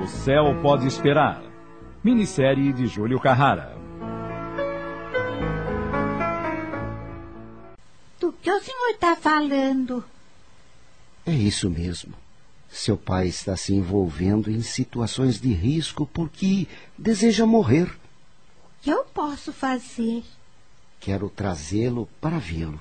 O 0.00 0.06
Céu 0.06 0.54
Pode 0.62 0.86
Esperar. 0.86 1.42
Minissérie 2.04 2.72
de 2.72 2.86
Júlio 2.86 3.18
Carrara. 3.18 3.76
Do 8.20 8.32
que 8.34 8.52
o 8.52 8.60
senhor 8.60 8.90
está 8.90 9.16
falando? 9.16 10.04
É 11.26 11.32
isso 11.32 11.68
mesmo. 11.68 12.27
Seu 12.70 12.96
pai 12.96 13.28
está 13.28 13.56
se 13.56 13.72
envolvendo 13.74 14.50
em 14.50 14.62
situações 14.62 15.40
de 15.40 15.52
risco 15.52 16.06
porque 16.06 16.66
deseja 16.96 17.46
morrer. 17.46 17.86
O 17.88 18.82
que 18.82 18.90
eu 18.90 19.04
posso 19.04 19.52
fazer? 19.52 20.22
Quero 21.00 21.28
trazê-lo 21.30 22.08
para 22.20 22.38
vê-lo. 22.38 22.80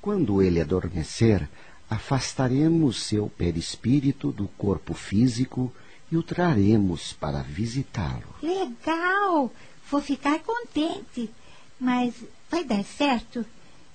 Quando 0.00 0.40
ele 0.42 0.60
adormecer, 0.60 1.48
afastaremos 1.90 3.02
seu 3.02 3.28
perispírito 3.28 4.32
do 4.32 4.48
corpo 4.48 4.94
físico 4.94 5.72
e 6.10 6.16
o 6.16 6.22
traremos 6.22 7.12
para 7.12 7.42
visitá-lo. 7.42 8.34
Legal! 8.42 9.52
Vou 9.90 10.00
ficar 10.00 10.40
contente. 10.40 11.30
Mas 11.78 12.14
vai 12.50 12.64
dar 12.64 12.82
certo? 12.84 13.44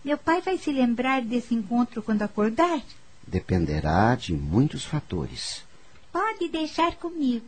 Meu 0.03 0.17
pai 0.17 0.41
vai 0.41 0.57
se 0.57 0.71
lembrar 0.71 1.21
desse 1.21 1.53
encontro 1.53 2.01
quando 2.01 2.21
acordar? 2.21 2.81
Dependerá 3.27 4.15
de 4.15 4.33
muitos 4.33 4.83
fatores. 4.83 5.63
Pode 6.11 6.49
deixar 6.49 6.95
comigo. 6.95 7.45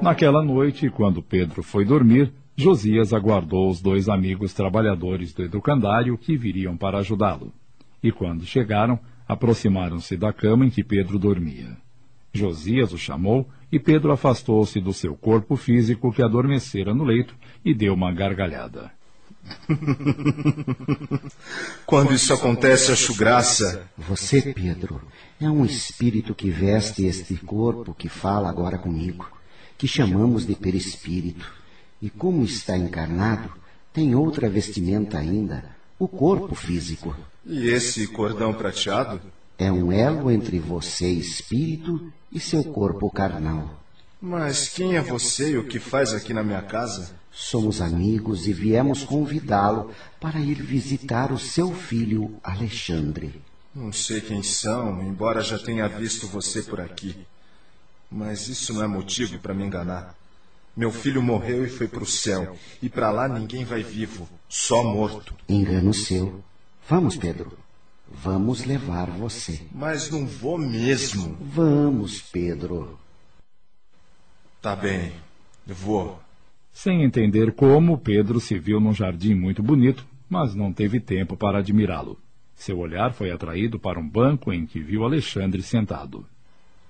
Naquela 0.00 0.42
noite, 0.42 0.90
quando 0.90 1.22
Pedro 1.22 1.62
foi 1.62 1.84
dormir, 1.84 2.32
Josias 2.56 3.12
aguardou 3.12 3.70
os 3.70 3.80
dois 3.80 4.08
amigos 4.08 4.52
trabalhadores 4.52 5.32
do 5.32 5.42
educandário 5.42 6.18
que 6.18 6.36
viriam 6.36 6.76
para 6.76 6.98
ajudá-lo. 6.98 7.52
E 8.02 8.12
quando 8.12 8.44
chegaram, 8.44 8.98
aproximaram-se 9.28 10.16
da 10.16 10.32
cama 10.32 10.66
em 10.66 10.70
que 10.70 10.84
Pedro 10.84 11.18
dormia. 11.18 11.76
Josias 12.32 12.92
o 12.92 12.98
chamou 12.98 13.48
e 13.70 13.78
Pedro 13.78 14.12
afastou-se 14.12 14.80
do 14.80 14.92
seu 14.92 15.14
corpo 15.14 15.54
físico 15.54 16.12
que 16.12 16.22
adormecera 16.22 16.94
no 16.94 17.04
leito 17.04 17.34
e 17.64 17.74
deu 17.74 17.94
uma 17.94 18.12
gargalhada. 18.12 18.90
Quando 21.86 22.14
isso 22.14 22.32
acontece, 22.32 22.92
acho 22.92 23.14
graça. 23.14 23.88
Você, 23.96 24.52
Pedro, 24.54 25.00
é 25.40 25.48
um 25.48 25.64
espírito 25.64 26.34
que 26.34 26.50
veste 26.50 27.04
este 27.04 27.36
corpo 27.36 27.94
que 27.94 28.08
fala 28.08 28.48
agora 28.48 28.78
comigo, 28.78 29.30
que 29.76 29.88
chamamos 29.88 30.46
de 30.46 30.54
perispírito. 30.54 31.50
E 32.00 32.08
como 32.10 32.44
está 32.44 32.76
encarnado, 32.76 33.50
tem 33.92 34.14
outra 34.14 34.48
vestimenta 34.48 35.18
ainda, 35.18 35.64
o 35.98 36.08
corpo 36.08 36.54
físico. 36.54 37.14
E 37.44 37.68
esse 37.68 38.06
cordão 38.06 38.54
prateado? 38.54 39.20
É 39.58 39.70
um 39.70 39.92
elo 39.92 40.30
entre 40.30 40.58
você, 40.58 41.08
espírito, 41.08 42.10
e 42.32 42.40
seu 42.40 42.64
corpo 42.64 43.10
carnal. 43.10 43.78
Mas 44.20 44.68
quem 44.68 44.96
é 44.96 45.00
você 45.00 45.52
e 45.52 45.58
o 45.58 45.66
que 45.66 45.78
faz 45.78 46.14
aqui 46.14 46.32
na 46.32 46.42
minha 46.42 46.62
casa? 46.62 47.21
Somos 47.32 47.80
amigos 47.80 48.46
e 48.46 48.52
viemos 48.52 49.04
convidá-lo 49.04 49.90
para 50.20 50.38
ir 50.38 50.62
visitar 50.62 51.32
o 51.32 51.38
seu 51.38 51.74
filho 51.74 52.38
Alexandre. 52.44 53.40
Não 53.74 53.90
sei 53.90 54.20
quem 54.20 54.42
são, 54.42 55.02
embora 55.02 55.42
já 55.42 55.58
tenha 55.58 55.88
visto 55.88 56.28
você 56.28 56.62
por 56.62 56.78
aqui. 56.78 57.16
Mas 58.10 58.48
isso 58.48 58.74
não 58.74 58.84
é 58.84 58.86
motivo 58.86 59.38
para 59.38 59.54
me 59.54 59.64
enganar. 59.64 60.14
Meu 60.76 60.92
filho 60.92 61.22
morreu 61.22 61.64
e 61.64 61.70
foi 61.70 61.88
para 61.88 62.02
o 62.02 62.06
céu, 62.06 62.56
e 62.82 62.88
para 62.88 63.10
lá 63.10 63.28
ninguém 63.28 63.64
vai 63.64 63.82
vivo, 63.82 64.28
só 64.48 64.82
morto. 64.82 65.34
Engano 65.48 65.94
seu. 65.94 66.42
Vamos, 66.88 67.16
Pedro. 67.16 67.58
Vamos 68.10 68.64
levar 68.64 69.10
você. 69.10 69.62
Mas 69.72 70.10
não 70.10 70.26
vou 70.26 70.58
mesmo. 70.58 71.36
Vamos, 71.40 72.20
Pedro. 72.20 72.98
Tá 74.60 74.76
bem, 74.76 75.12
vou. 75.66 76.20
Sem 76.72 77.04
entender 77.04 77.52
como, 77.52 77.98
Pedro 77.98 78.40
se 78.40 78.58
viu 78.58 78.80
num 78.80 78.94
jardim 78.94 79.34
muito 79.34 79.62
bonito, 79.62 80.06
mas 80.28 80.54
não 80.54 80.72
teve 80.72 80.98
tempo 80.98 81.36
para 81.36 81.58
admirá-lo. 81.58 82.18
Seu 82.54 82.78
olhar 82.78 83.12
foi 83.12 83.30
atraído 83.30 83.78
para 83.78 84.00
um 84.00 84.08
banco 84.08 84.52
em 84.52 84.64
que 84.64 84.80
viu 84.80 85.04
Alexandre 85.04 85.62
sentado. 85.62 86.24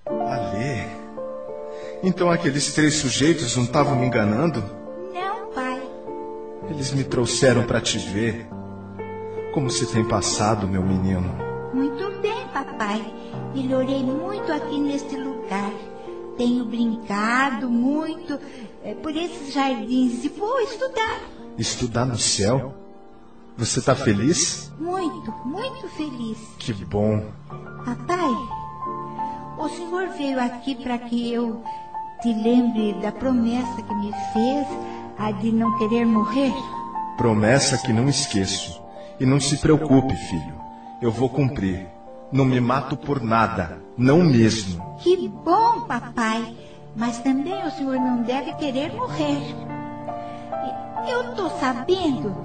Alê? 0.07 0.87
Então 2.03 2.31
aqueles 2.31 2.73
três 2.73 2.95
sujeitos 2.95 3.57
não 3.57 3.65
estavam 3.65 3.99
me 3.99 4.07
enganando? 4.07 4.63
Não, 5.13 5.51
pai. 5.53 5.83
Eles 6.71 6.93
me 6.93 7.05
trouxeram 7.05 7.65
para 7.65 7.81
te 7.81 7.99
ver. 7.99 8.47
Como 9.53 9.71
se 9.71 9.93
tem 9.93 10.05
passado, 10.05 10.69
meu 10.69 10.83
menino? 10.83 11.35
Muito 11.75 12.11
bem, 12.21 12.47
papai. 12.53 13.03
Melhorei 13.55 14.03
muito 14.03 14.51
aqui 14.53 14.79
neste 14.79 15.17
lugar. 15.17 15.73
Tenho 16.37 16.65
brincado 16.65 17.69
muito 17.69 18.39
é, 18.85 18.95
por 18.95 19.15
esses 19.17 19.53
jardins 19.53 20.25
e 20.25 20.29
vou 20.29 20.61
estudar. 20.61 21.21
Estudar 21.59 22.05
no 22.05 22.19
céu? 22.19 22.75
Você 23.57 23.79
está 23.81 23.95
feliz? 23.95 24.73
Muito, 24.79 25.31
muito 25.45 25.89
feliz. 25.91 26.39
Que 26.59 26.73
bom. 26.73 27.25
Papai, 27.85 28.31
o 29.59 29.69
senhor 29.69 30.09
veio 30.17 30.41
aqui 30.41 30.75
para 30.75 30.99
que 30.99 31.33
eu 31.33 31.63
te 32.23 32.33
lembre 32.33 32.95
da 32.95 33.13
promessa 33.13 33.83
que 33.83 33.95
me 33.95 34.13
fez, 34.33 34.67
a 35.19 35.31
de 35.33 35.53
não 35.53 35.77
querer 35.79 36.07
morrer? 36.07 36.53
Promessa 37.17 37.77
que 37.79 37.93
não 37.93 38.09
esqueço. 38.09 38.81
E 39.21 39.27
não 39.27 39.39
se 39.39 39.59
preocupe, 39.59 40.15
filho. 40.17 40.55
Eu 41.01 41.13
vou 41.13 41.29
cumprir. 41.29 41.87
Não 42.33 42.45
me 42.45 42.61
mato 42.61 42.97
por 42.97 43.21
nada. 43.21 43.83
Não 43.97 44.25
mesmo. 44.25 44.97
Que 45.01 45.29
bom, 45.29 45.83
papai. 45.83 46.57
Mas 46.95 47.19
também 47.19 47.67
o 47.67 47.71
senhor 47.71 47.97
não 47.97 48.23
deve 48.23 48.53
querer 48.55 48.93
morrer. 48.93 49.39
Eu 51.09 51.31
estou 51.31 51.51
sabendo 51.59 52.37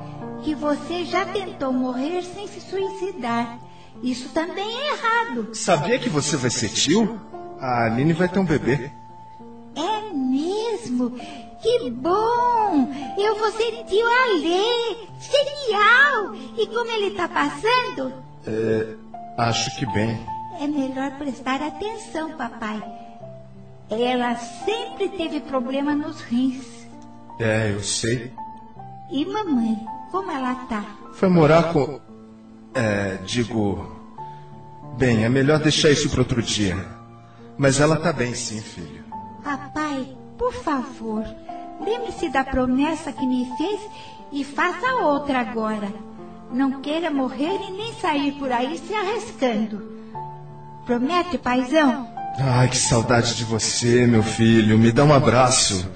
que 0.44 0.56
você 0.56 1.06
já 1.06 1.26
tentou 1.26 1.72
morrer 1.74 2.24
sem 2.24 2.48
se 2.48 2.62
suicidar. 2.62 3.60
Isso 4.02 4.30
também 4.30 4.66
é 4.66 4.94
errado. 4.94 5.54
Sabia 5.54 6.00
que 6.00 6.10
você 6.10 6.38
vai 6.38 6.50
ser 6.50 6.70
tio? 6.70 7.20
A 7.60 7.86
Aline 7.86 8.14
vai 8.14 8.30
ter 8.30 8.40
um 8.40 8.46
bebê. 8.46 8.92
É 9.76 10.14
mesmo? 10.14 11.12
Que 11.62 11.90
bom! 11.90 12.94
Eu 13.18 13.38
vou 13.38 13.52
ser 13.52 13.84
tio 13.86 14.06
Alê! 14.06 15.08
Genial! 15.20 16.36
E 16.58 16.68
como 16.68 16.92
ele 16.92 17.08
está 17.08 17.28
passando? 17.28 18.14
É, 18.46 18.96
acho 19.38 19.76
que 19.78 19.86
bem. 19.88 20.20
É 20.60 20.68
melhor 20.68 21.12
prestar 21.18 21.62
atenção, 21.62 22.32
papai. 22.38 22.82
Ela 23.90 24.36
sempre 24.36 25.10
teve 25.10 25.40
problema 25.40 25.96
nos 25.96 26.22
rins. 26.22 26.66
É, 27.40 27.72
eu 27.72 27.82
sei. 27.82 28.34
E 29.10 29.26
mamãe, 29.26 29.78
como 30.12 30.30
ela 30.32 30.56
tá? 30.68 30.84
Foi 31.14 31.30
morar 31.30 31.72
com. 31.72 32.00
É, 32.74 33.18
digo. 33.26 33.96
Bem, 34.98 35.24
é 35.24 35.30
melhor 35.30 35.60
deixar 35.60 35.90
isso 35.92 36.10
para 36.10 36.20
outro 36.20 36.42
dia. 36.42 36.76
Mas 37.58 37.80
ela 37.80 37.96
tá 37.96 38.12
bem, 38.12 38.34
sim, 38.34 38.60
filho. 38.60 39.04
Papai, 39.44 40.18
por 40.38 40.54
favor, 40.54 41.24
lembre-se 41.80 42.30
da 42.30 42.44
promessa 42.44 43.12
que 43.12 43.26
me 43.26 43.50
fez 43.58 43.80
e 44.32 44.44
faça 44.44 44.96
outra 44.96 45.40
agora. 45.40 45.88
Não 46.52 46.82
queira 46.82 47.10
morrer 47.10 47.60
e 47.68 47.72
nem 47.72 47.94
sair 47.94 48.34
por 48.34 48.52
aí 48.52 48.78
se 48.78 48.94
arriscando. 48.94 49.82
Promete, 50.86 51.38
paizão? 51.38 52.17
Ai, 52.40 52.70
que 52.70 52.78
saudade 52.78 53.36
de 53.36 53.44
você, 53.44 54.06
meu 54.06 54.22
filho. 54.22 54.78
Me 54.78 54.92
dá 54.92 55.04
um 55.04 55.14
abraço. 55.14 55.90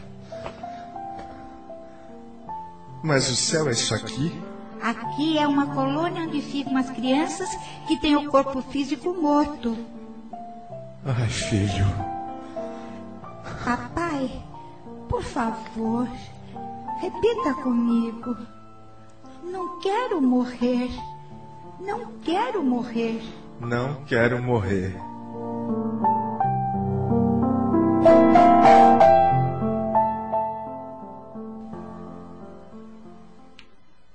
Mas 3.04 3.30
o 3.30 3.36
céu 3.36 3.67
é 3.67 3.71
isso 3.71 3.93
aqui? 3.93 4.41
Aqui 4.82 5.38
é 5.38 5.47
uma 5.47 5.67
colônia 5.67 6.23
onde 6.23 6.41
ficam 6.41 6.75
as 6.77 6.89
crianças 6.89 7.47
que 7.88 7.99
têm 7.99 8.15
o 8.15 8.27
corpo 8.30 8.60
físico 8.63 9.13
morto. 9.13 9.77
Ai, 11.06 11.30
filho. 11.30 11.86
Papai, 13.63 14.43
por 15.08 15.21
favor, 15.21 16.08
repita 16.99 17.54
comigo. 17.62 18.36
Não 19.43 19.80
quero 19.80 20.19
morrer. 20.19 20.89
Não 21.80 22.13
quero 22.23 22.63
morrer. 22.63 23.21
Não 23.60 24.04
quero 24.06 24.41
morrer. 24.41 25.11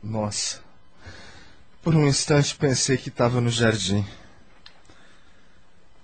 Nossa. 0.03 0.61
Por 1.83 1.95
um 1.95 2.07
instante 2.07 2.57
pensei 2.57 2.97
que 2.97 3.09
estava 3.09 3.41
no 3.41 3.49
jardim. 3.49 4.05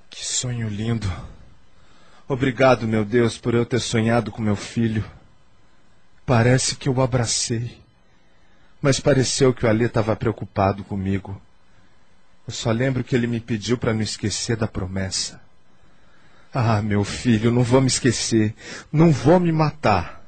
Que 0.09 0.25
sonho 0.25 0.69
lindo. 0.69 1.11
Obrigado, 2.29 2.87
meu 2.87 3.05
Deus, 3.05 3.37
por 3.37 3.55
eu 3.55 3.67
ter 3.67 3.81
sonhado 3.81 4.31
com 4.31 4.41
meu 4.41 4.55
filho. 4.55 5.05
Parece 6.25 6.77
que 6.77 6.89
eu 6.89 6.95
o 6.95 7.03
abracei. 7.03 7.83
Mas 8.81 9.01
pareceu 9.01 9.53
que 9.53 9.67
o 9.67 9.69
Alê 9.69 9.87
estava 9.87 10.15
preocupado 10.15 10.85
comigo. 10.85 11.41
Eu 12.47 12.53
só 12.53 12.71
lembro 12.71 13.03
que 13.03 13.15
ele 13.15 13.27
me 13.27 13.41
pediu 13.41 13.77
para 13.77 13.93
não 13.93 14.03
esquecer 14.03 14.57
da 14.57 14.69
promessa. 14.69 15.41
Ah, 16.55 16.83
meu 16.83 17.03
filho, 17.03 17.51
não 17.51 17.63
vou 17.63 17.81
me 17.81 17.87
esquecer. 17.87 18.55
Não 18.93 19.11
vou 19.11 19.41
me 19.41 19.51
matar. 19.51 20.23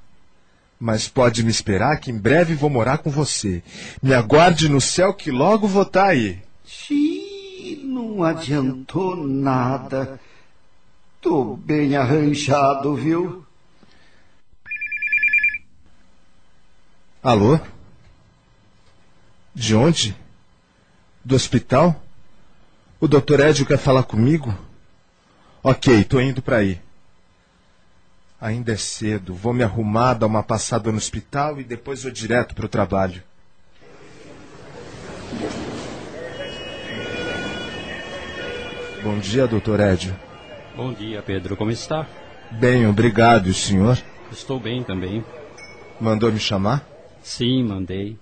Mas 0.81 1.07
pode 1.07 1.43
me 1.45 1.51
esperar 1.51 1.99
que 2.01 2.11
em 2.11 2.19
breve 2.19 2.55
vou 2.55 2.71
morar 2.71 2.99
com 2.99 3.11
você. 3.11 3.63
Me 4.03 4.15
aguarde 4.15 4.69
no 4.69 4.81
céu 4.81 5.13
que 5.13 5.31
logo 5.31 5.69
vou 5.69 5.83
estar 5.83 6.07
aí. 6.07 6.43
Xiii, 6.67 7.83
não 7.85 8.25
adiantou 8.25 9.17
nada. 9.17 10.19
Tô 11.21 11.57
bem 11.57 11.95
arranjado, 11.97 12.95
viu? 12.95 13.45
Alô? 17.23 17.59
De 19.55 19.75
onde? 19.75 20.17
Do 21.25 21.35
hospital? 21.35 22.03
O 22.99 23.07
doutor 23.07 23.41
Edio 23.41 23.65
quer 23.65 23.79
falar 23.79 24.03
comigo? 24.03 24.55
Ok, 25.67 26.05
tô 26.05 26.21
indo 26.21 26.43
para 26.43 26.59
aí. 26.59 26.79
Ainda 28.39 28.75
é 28.75 28.77
cedo, 28.77 29.35
vou 29.35 29.55
me 29.55 29.65
arrumar, 29.65 30.13
dar 30.13 30.27
uma 30.27 30.43
passada 30.43 30.93
no 30.93 30.99
hospital 30.99 31.59
e 31.59 31.65
depois 31.65 32.03
vou 32.03 32.13
direto 32.13 32.55
para 32.55 32.67
o 32.67 32.69
trabalho. 32.69 33.23
Bom 39.03 39.19
dia, 39.19 39.47
doutor 39.47 39.81
Edio. 39.81 40.15
Bom 40.77 40.93
dia, 40.93 41.23
Pedro. 41.23 41.57
Como 41.57 41.71
está? 41.71 42.07
Bem, 42.51 42.87
obrigado. 42.87 43.47
E 43.47 43.51
o 43.51 43.55
senhor? 43.55 43.99
Estou 44.31 44.61
bem 44.61 44.85
também. 44.85 45.25
Mandou 45.99 46.31
me 46.31 46.39
chamar? 46.39 46.87
Sim, 47.23 47.65
mandei. 47.65 48.19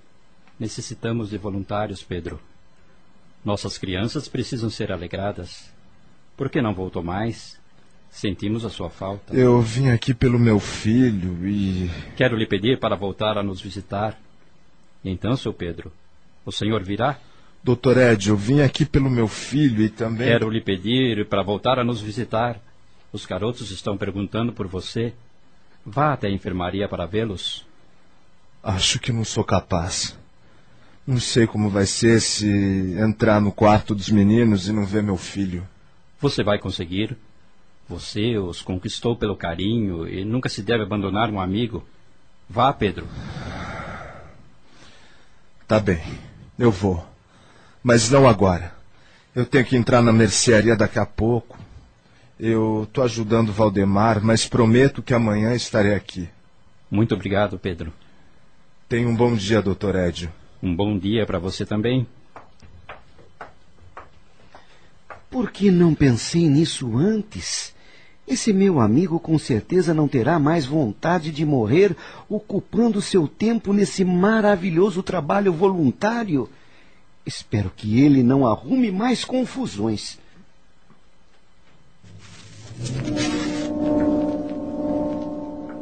Necessitamos 0.61 1.31
de 1.31 1.39
voluntários, 1.39 2.05
Pedro. 2.05 2.41
Nossas 3.45 3.79
crianças 3.79 4.29
precisam 4.29 4.71
ser 4.71 4.93
alegradas. 4.93 5.72
Por 6.37 6.49
que 6.49 6.63
não 6.63 6.75
voltou 6.75 7.03
mais? 7.03 7.61
Sentimos 8.11 8.65
a 8.65 8.71
sua 8.71 8.91
falta. 8.91 9.35
Eu 9.35 9.61
vim 9.61 9.89
aqui 9.89 10.13
pelo 10.13 10.39
meu 10.39 10.61
filho 10.61 11.49
e. 11.49 11.91
Quero 12.17 12.37
lhe 12.37 12.47
pedir 12.47 12.79
para 12.79 12.95
voltar 12.95 13.39
a 13.39 13.43
nos 13.43 13.61
visitar. 13.61 14.19
Então, 15.05 15.37
seu 15.37 15.53
Pedro, 15.53 15.91
o 16.45 16.53
senhor 16.53 16.83
virá? 16.83 17.19
Doutor 17.65 17.97
Ed, 17.97 18.29
eu 18.29 18.37
vim 18.37 18.61
aqui 18.61 18.85
pelo 18.85 19.09
meu 19.09 19.29
filho 19.29 19.83
e 19.83 19.89
também. 19.89 20.29
Quero 20.29 20.51
lhe 20.51 20.61
pedir 20.61 21.27
para 21.27 21.43
voltar 21.43 21.79
a 21.79 21.85
nos 21.85 22.01
visitar. 22.01 22.61
Os 23.13 23.25
garotos 23.25 23.71
estão 23.71 23.97
perguntando 23.97 24.53
por 24.53 24.67
você. 24.67 25.13
Vá 25.85 26.13
até 26.13 26.27
a 26.27 26.31
enfermaria 26.31 26.89
para 26.89 27.07
vê-los. 27.07 27.65
Acho 28.63 28.99
que 28.99 29.13
não 29.13 29.25
sou 29.25 29.45
capaz. 29.45 30.19
Não 31.07 31.19
sei 31.19 31.47
como 31.47 31.69
vai 31.69 31.87
ser 31.87 32.21
se 32.21 32.47
entrar 32.99 33.41
no 33.41 33.51
quarto 33.51 33.95
dos 33.95 34.09
meninos 34.09 34.69
e 34.69 34.73
não 34.73 34.85
ver 34.85 35.03
meu 35.03 35.17
filho. 35.17 35.67
Você 36.23 36.45
vai 36.45 36.57
conseguir. 36.57 37.17
Você 37.89 38.39
os 38.39 38.63
conquistou 38.63 39.17
pelo 39.17 39.37
carinho 39.37 40.09
e 40.09 40.25
nunca 40.25 40.49
se 40.49 40.63
deve 40.63 40.85
abandonar 40.85 41.29
um 41.29 41.41
amigo. 41.41 41.85
Vá, 42.49 42.73
Pedro. 42.73 43.09
Tá 45.67 45.81
bem, 45.81 46.01
eu 46.57 46.71
vou. 46.71 47.05
Mas 47.83 48.09
não 48.09 48.29
agora. 48.29 48.73
Eu 49.35 49.45
tenho 49.45 49.65
que 49.65 49.77
entrar 49.77 50.01
na 50.01 50.13
mercearia 50.13 50.77
daqui 50.77 51.01
a 51.01 51.07
pouco. 51.07 51.59
Eu 52.39 52.85
estou 52.85 53.03
ajudando 53.03 53.49
o 53.49 53.53
Valdemar, 53.53 54.23
mas 54.23 54.47
prometo 54.47 55.03
que 55.03 55.15
amanhã 55.15 55.55
estarei 55.55 55.95
aqui. 55.95 56.29
Muito 56.89 57.15
obrigado, 57.17 57.59
Pedro. 57.59 57.93
Tenha 58.89 59.09
um 59.09 59.17
bom 59.17 59.35
dia, 59.35 59.61
doutor 59.61 59.97
Edio. 59.97 60.31
Um 60.63 60.75
bom 60.75 60.97
dia 60.97 61.27
para 61.27 61.41
você 61.41 61.67
também. 61.67 62.07
Por 65.33 65.51
que 65.51 65.71
não 65.71 65.95
pensei 65.95 66.47
nisso 66.47 66.99
antes? 66.99 67.75
Esse 68.29 68.53
meu 68.53 68.79
amigo 68.79 69.19
com 69.19 69.39
certeza 69.39 69.95
não 69.95 70.07
terá 70.07 70.39
mais 70.39 70.67
vontade 70.67 71.33
de 71.33 71.45
morrer 71.45 71.97
ocupando 72.29 73.01
seu 73.01 73.27
tempo 73.27 73.73
nesse 73.73 74.05
maravilhoso 74.05 75.03
trabalho 75.03 75.51
voluntário. 75.51 76.51
Espero 77.25 77.73
que 77.75 77.99
ele 77.99 78.23
não 78.23 78.47
arrume 78.47 78.93
mais 78.93 79.25
confusões. 79.25 80.19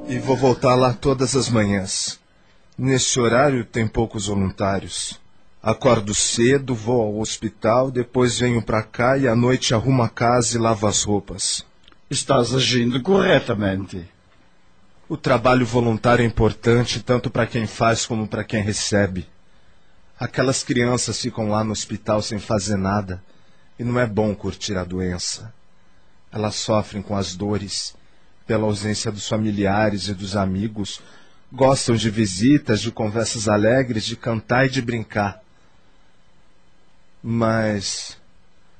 E 0.08 0.18
vou 0.20 0.36
voltar 0.36 0.76
lá 0.76 0.92
todas 0.92 1.34
as 1.34 1.48
manhãs. 1.48 2.20
Nesse 2.78 3.18
horário 3.18 3.64
tem 3.64 3.86
poucos 3.86 4.28
voluntários. 4.28 5.19
Acordo 5.62 6.14
cedo, 6.14 6.75
vou 6.75 7.03
ao 7.03 7.18
hospital, 7.18 7.90
depois 7.90 8.38
venho 8.38 8.62
para 8.62 8.83
cá 8.83 9.18
e 9.18 9.29
à 9.29 9.37
noite 9.37 9.75
arrumo 9.75 10.03
a 10.03 10.09
casa 10.09 10.57
e 10.57 10.59
lavo 10.59 10.87
as 10.87 11.03
roupas. 11.03 11.66
Estás 12.09 12.55
agindo 12.55 13.03
corretamente. 13.03 14.09
O 15.07 15.18
trabalho 15.18 15.66
voluntário 15.66 16.23
é 16.23 16.27
importante 16.27 17.03
tanto 17.03 17.29
para 17.29 17.46
quem 17.46 17.66
faz 17.66 18.07
como 18.07 18.27
para 18.27 18.42
quem 18.42 18.62
recebe. 18.62 19.29
Aquelas 20.18 20.64
crianças 20.64 21.20
ficam 21.20 21.51
lá 21.51 21.62
no 21.62 21.73
hospital 21.73 22.23
sem 22.23 22.38
fazer 22.38 22.79
nada 22.79 23.23
e 23.79 23.85
não 23.85 24.01
é 24.01 24.07
bom 24.07 24.35
curtir 24.35 24.79
a 24.79 24.85
doença. 24.85 25.53
Elas 26.33 26.55
sofrem 26.55 27.03
com 27.03 27.14
as 27.14 27.37
dores, 27.37 27.94
pela 28.46 28.64
ausência 28.64 29.12
dos 29.12 29.29
familiares 29.29 30.09
e 30.09 30.14
dos 30.14 30.37
amigos, 30.37 31.03
gostam 31.53 31.96
de 31.96 32.09
visitas, 32.09 32.81
de 32.81 32.90
conversas 32.90 33.46
alegres, 33.46 34.07
de 34.07 34.16
cantar 34.16 34.64
e 34.64 34.70
de 34.70 34.81
brincar. 34.81 35.42
Mas 37.22 38.16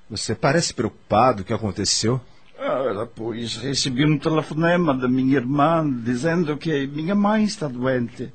você 0.09 0.35
parece 0.35 0.75
preocupado 0.75 1.39
com 1.39 1.43
o 1.43 1.45
que 1.47 1.53
aconteceu? 1.53 2.21
Ora, 2.59 3.07
pois, 3.07 3.57
recebi 3.57 4.05
um 4.05 4.19
telefonema 4.19 4.93
da 4.95 5.09
minha 5.09 5.37
irmã 5.37 5.89
dizendo 5.89 6.57
que 6.57 6.87
minha 6.87 7.15
mãe 7.15 7.45
está 7.45 7.69
doente. 7.69 8.33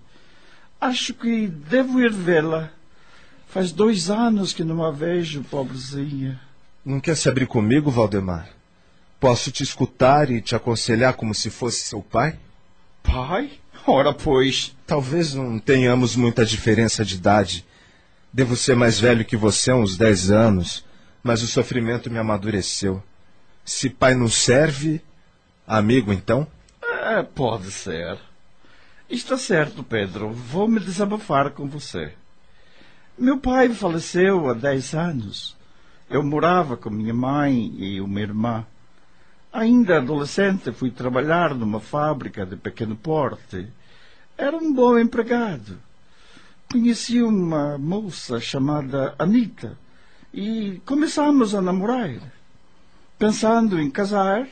Acho 0.80 1.13
que 1.13 1.48
devo 1.48 2.00
ir 2.00 2.12
vê-la. 2.12 2.72
Faz 3.48 3.72
dois 3.72 4.10
anos 4.10 4.52
que 4.54 4.63
não 4.63 4.84
a 4.84 4.91
vejo, 4.91 5.44
pobrezinha. 5.44 6.39
Não 6.84 7.00
quer 7.00 7.15
se 7.15 7.30
abrir 7.30 7.48
comigo, 7.48 7.91
Valdemar? 7.91 8.50
Posso 9.20 9.52
te 9.52 9.63
escutar 9.63 10.30
e 10.30 10.41
te 10.41 10.56
aconselhar 10.56 11.13
como 11.13 11.34
se 11.34 11.50
fosse 11.50 11.80
seu 11.82 12.02
pai? 12.02 12.38
Pai? 13.02 13.52
Ora, 13.88 14.13
pois. 14.13 14.76
Talvez 14.86 15.34
não 15.34 15.60
tenhamos 15.60 16.15
muita 16.15 16.46
diferença 16.46 17.06
de 17.06 17.15
idade. 17.15 17.65
Devo 18.36 18.58
ser 18.58 18.76
mais 18.76 19.00
velho 19.00 19.24
que 19.24 19.38
você 19.38 19.71
há 19.71 19.76
uns 19.78 19.95
dez 19.95 20.30
anos, 20.30 20.84
mas 21.24 21.41
o 21.41 21.48
sofrimento 21.48 22.12
me 22.12 22.19
amadureceu. 22.19 23.02
Se 23.63 23.89
pai 23.89 24.13
não 24.13 24.28
serve, 24.28 25.02
amigo 25.65 26.12
então? 26.12 26.45
É, 26.84 27.24
pode 27.24 27.71
ser. 27.71 28.19
Está 29.10 29.38
certo, 29.38 29.82
Pedro. 29.84 30.34
Vou 30.34 30.67
me 30.67 30.82
desabafar 30.82 31.52
com 31.52 31.65
você. 31.65 32.12
Meu 33.17 33.38
pai 33.38 33.69
faleceu 33.69 34.50
há 34.50 34.54
dez 34.54 34.93
anos. 34.93 35.56
Eu 36.10 36.21
morava 36.21 36.76
com 36.76 36.89
minha 36.89 37.13
mãe 37.13 37.74
e 37.78 38.02
uma 38.02 38.19
irmã. 38.19 38.65
Ainda 39.54 40.00
adolescente, 40.00 40.74
fui 40.74 40.91
trabalhar 40.91 41.56
numa 41.56 41.80
fábrica 41.80 42.45
de 42.45 42.58
pequeno 42.58 42.98
porte. 42.98 43.65
Era 44.38 44.58
um 44.58 44.74
bom 44.74 45.00
empregado. 45.00 45.80
Conheci 46.71 47.21
uma 47.21 47.78
moça 47.78 48.39
chamada 48.39 49.13
Anita 49.19 49.78
e 50.34 50.82
começamos 50.86 51.54
a 51.54 51.62
namorar. 51.62 52.12
Pensando 53.17 53.80
em 53.80 53.89
casar, 53.89 54.47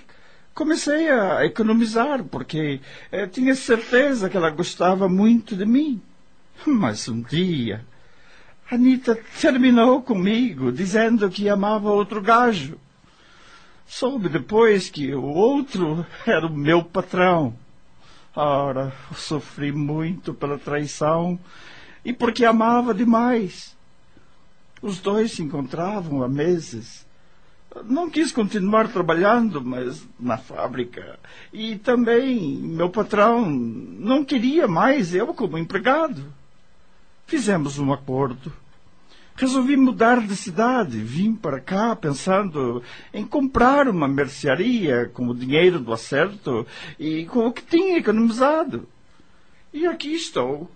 comecei 0.53 1.09
a 1.09 1.43
economizar, 1.43 2.23
porque 2.23 2.79
eh, 3.11 3.27
tinha 3.27 3.55
certeza 3.55 4.29
que 4.29 4.37
ela 4.37 4.51
gostava 4.51 5.09
muito 5.09 5.55
de 5.55 5.65
mim. 5.65 6.01
Mas 6.65 7.09
um 7.09 7.19
dia, 7.21 7.83
Anita 8.71 9.19
terminou 9.41 10.01
comigo, 10.01 10.71
dizendo 10.71 11.29
que 11.29 11.49
amava 11.49 11.89
outro 11.89 12.21
gajo. 12.21 12.77
Soube 13.85 14.29
depois 14.29 14.89
que 14.89 15.13
o 15.13 15.23
outro 15.23 16.05
era 16.25 16.45
o 16.45 16.55
meu 16.55 16.83
patrão. 16.83 17.53
Ora, 18.35 18.93
sofri 19.15 19.71
muito 19.71 20.33
pela 20.33 20.57
traição 20.57 21.37
e 22.03 22.11
porque 22.11 22.45
amava 22.45 22.93
demais. 22.93 23.75
Os 24.81 24.99
dois 24.99 25.31
se 25.31 25.41
encontravam 25.41 26.23
há 26.23 26.27
meses. 26.27 27.05
Não 27.85 28.09
quis 28.09 28.31
continuar 28.31 28.89
trabalhando, 28.89 29.61
mas 29.61 30.05
na 30.19 30.37
fábrica. 30.37 31.17
E 31.51 31.77
também 31.77 32.57
meu 32.57 32.89
patrão 32.89 33.49
não 33.49 34.23
queria 34.23 34.67
mais 34.67 35.15
eu 35.15 35.33
como 35.33 35.57
empregado. 35.57 36.25
Fizemos 37.25 37.79
um 37.79 37.91
acordo. 37.91 38.51
Resolvi 39.35 39.75
mudar 39.75 40.19
de 40.21 40.35
cidade. 40.35 40.99
Vim 40.99 41.33
para 41.33 41.59
cá 41.59 41.95
pensando 41.95 42.83
em 43.13 43.25
comprar 43.25 43.87
uma 43.87 44.07
mercearia 44.07 45.09
com 45.11 45.27
o 45.27 45.35
dinheiro 45.35 45.79
do 45.79 45.93
acerto 45.93 46.67
e 46.99 47.25
com 47.25 47.47
o 47.47 47.53
que 47.53 47.63
tinha 47.63 47.97
economizado. 47.97 48.87
E 49.73 49.87
aqui 49.87 50.13
estou. 50.13 50.69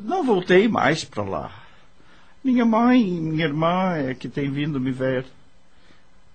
Não 0.00 0.24
voltei 0.24 0.68
mais 0.68 1.04
para 1.04 1.22
lá. 1.22 1.62
Minha 2.42 2.64
mãe 2.64 3.00
e 3.00 3.20
minha 3.20 3.44
irmã 3.44 3.94
é 3.94 4.14
que 4.14 4.28
têm 4.28 4.50
vindo 4.50 4.80
me 4.80 4.90
ver. 4.90 5.26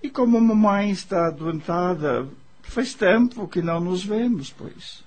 E 0.02 0.10
como 0.10 0.38
a 0.38 0.42
mamãe 0.42 0.92
está 0.92 1.28
adoentada, 1.28 2.28
faz 2.62 2.94
tempo 2.94 3.48
que 3.48 3.62
não 3.62 3.80
nos 3.80 4.06
vemos, 4.06 4.54
pois. 4.58 5.04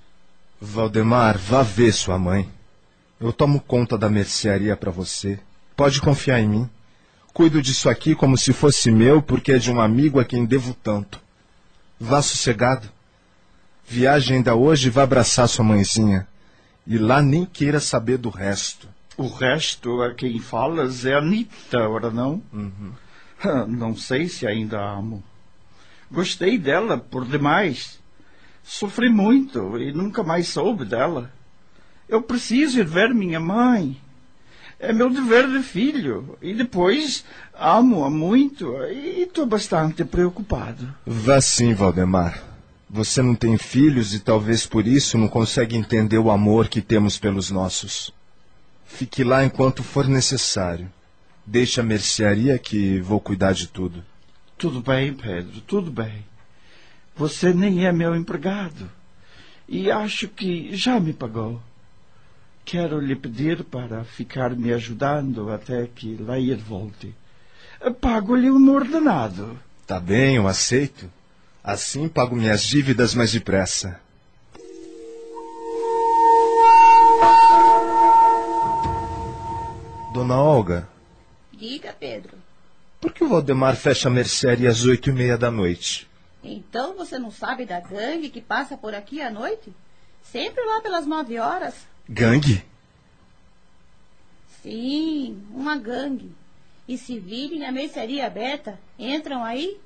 Valdemar, 0.60 1.38
vá 1.38 1.62
ver 1.62 1.92
sua 1.92 2.18
mãe. 2.18 2.48
Eu 3.18 3.32
tomo 3.32 3.60
conta 3.60 3.96
da 3.96 4.10
mercearia 4.10 4.76
para 4.76 4.90
você. 4.90 5.38
Pode 5.76 6.00
confiar 6.00 6.40
em 6.40 6.48
mim. 6.48 6.70
Cuido 7.32 7.62
disso 7.62 7.88
aqui 7.88 8.14
como 8.14 8.36
se 8.36 8.52
fosse 8.52 8.90
meu, 8.90 9.22
porque 9.22 9.52
é 9.52 9.58
de 9.58 9.70
um 9.70 9.80
amigo 9.80 10.20
a 10.20 10.24
quem 10.24 10.44
devo 10.44 10.74
tanto. 10.74 11.20
Vá 11.98 12.20
sossegado. 12.20 12.88
Viaje 13.86 14.34
ainda 14.34 14.54
hoje 14.54 14.88
e 14.88 14.90
vá 14.90 15.02
abraçar 15.04 15.48
sua 15.48 15.64
mãezinha. 15.64 16.26
E 16.86 16.98
lá 16.98 17.22
nem 17.22 17.44
queira 17.44 17.80
saber 17.80 18.18
do 18.18 18.30
resto. 18.30 18.88
O 19.16 19.28
resto 19.28 20.02
a 20.02 20.14
quem 20.14 20.38
falas 20.38 21.04
é 21.04 21.14
Anitta, 21.14 21.88
ora 21.88 22.10
não? 22.10 22.42
Uhum. 22.52 22.92
Não 23.68 23.96
sei 23.96 24.28
se 24.28 24.46
ainda 24.46 24.80
amo. 24.80 25.22
Gostei 26.10 26.58
dela 26.58 26.98
por 26.98 27.24
demais. 27.24 28.00
Sofri 28.64 29.08
muito 29.08 29.78
e 29.78 29.92
nunca 29.92 30.22
mais 30.22 30.48
soube 30.48 30.84
dela. 30.84 31.30
Eu 32.08 32.22
preciso 32.22 32.80
ir 32.80 32.86
ver 32.86 33.14
minha 33.14 33.38
mãe. 33.38 33.96
É 34.78 34.92
meu 34.92 35.10
dever 35.10 35.48
de 35.48 35.62
filho. 35.62 36.38
E 36.40 36.54
depois, 36.54 37.24
amo-a 37.54 38.10
muito 38.10 38.74
e 38.84 39.22
estou 39.22 39.46
bastante 39.46 40.04
preocupado. 40.04 40.92
Vá 41.06 41.40
sim, 41.40 41.74
Valdemar. 41.74 42.49
Você 42.92 43.22
não 43.22 43.36
tem 43.36 43.56
filhos 43.56 44.14
e 44.14 44.18
talvez 44.18 44.66
por 44.66 44.84
isso 44.84 45.16
não 45.16 45.28
consegue 45.28 45.76
entender 45.76 46.18
o 46.18 46.28
amor 46.28 46.68
que 46.68 46.82
temos 46.82 47.16
pelos 47.16 47.48
nossos. 47.48 48.12
Fique 48.84 49.22
lá 49.22 49.44
enquanto 49.44 49.84
for 49.84 50.08
necessário. 50.08 50.90
Deixe 51.46 51.80
a 51.80 51.84
mercearia 51.84 52.58
que 52.58 52.98
vou 52.98 53.20
cuidar 53.20 53.52
de 53.52 53.68
tudo. 53.68 54.02
Tudo 54.58 54.80
bem, 54.80 55.14
Pedro, 55.14 55.60
tudo 55.60 55.88
bem. 55.88 56.24
Você 57.14 57.54
nem 57.54 57.86
é 57.86 57.92
meu 57.92 58.16
empregado. 58.16 58.90
E 59.68 59.88
acho 59.88 60.26
que 60.26 60.74
já 60.74 60.98
me 60.98 61.12
pagou. 61.12 61.62
Quero 62.64 62.98
lhe 62.98 63.14
pedir 63.14 63.62
para 63.62 64.02
ficar 64.02 64.50
me 64.56 64.72
ajudando 64.72 65.52
até 65.52 65.86
que 65.86 66.16
Leir 66.16 66.58
volte. 66.58 67.14
Pago-lhe 68.00 68.50
um 68.50 68.74
ordenado. 68.74 69.56
Tá 69.86 70.00
bem, 70.00 70.36
eu 70.36 70.48
aceito. 70.48 71.08
Assim 71.62 72.08
pago 72.08 72.34
minhas 72.34 72.62
dívidas 72.62 73.14
mais 73.14 73.32
depressa. 73.32 74.00
Dona 80.12 80.40
Olga. 80.42 80.88
Diga, 81.52 81.94
Pedro. 81.98 82.36
Por 83.00 83.12
que 83.12 83.22
o 83.22 83.28
Valdemar 83.28 83.76
fecha 83.76 84.08
a 84.08 84.10
mercearia 84.10 84.70
às 84.70 84.84
oito 84.84 85.10
e 85.10 85.12
meia 85.12 85.36
da 85.36 85.50
noite? 85.50 86.08
Então 86.42 86.96
você 86.96 87.18
não 87.18 87.30
sabe 87.30 87.66
da 87.66 87.80
gangue 87.80 88.30
que 88.30 88.40
passa 88.40 88.76
por 88.76 88.94
aqui 88.94 89.20
à 89.20 89.30
noite? 89.30 89.72
Sempre 90.22 90.64
lá 90.64 90.80
pelas 90.80 91.06
nove 91.06 91.38
horas. 91.38 91.74
Gangue? 92.08 92.64
Sim, 94.62 95.42
uma 95.52 95.76
gangue. 95.76 96.32
E 96.88 96.98
se 96.98 97.18
virem 97.18 97.64
a 97.64 97.72
mercearia 97.72 98.26
aberta, 98.26 98.78
entram 98.98 99.44
aí 99.44 99.78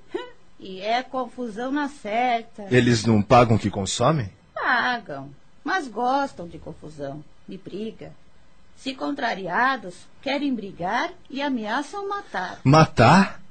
e 0.65 0.81
é 0.81 1.03
confusão 1.03 1.71
na 1.71 1.91
certa. 1.91 2.65
Eles 2.71 3.05
não 3.05 3.21
pagam 3.21 3.57
o 3.57 3.59
que 3.59 3.69
consomem? 3.69 4.31
Pagam, 4.55 5.29
mas 5.63 5.87
gostam 5.87 6.49
de 6.49 6.59
confusão, 6.59 7.23
de 7.47 7.59
briga. 7.59 8.11
Se 8.75 8.95
contrariados, 8.95 9.95
querem 10.23 10.55
brigar 10.55 11.13
e 11.29 11.43
ameaçam 11.43 12.09
matar. 12.09 12.61
Matar? 12.65 13.43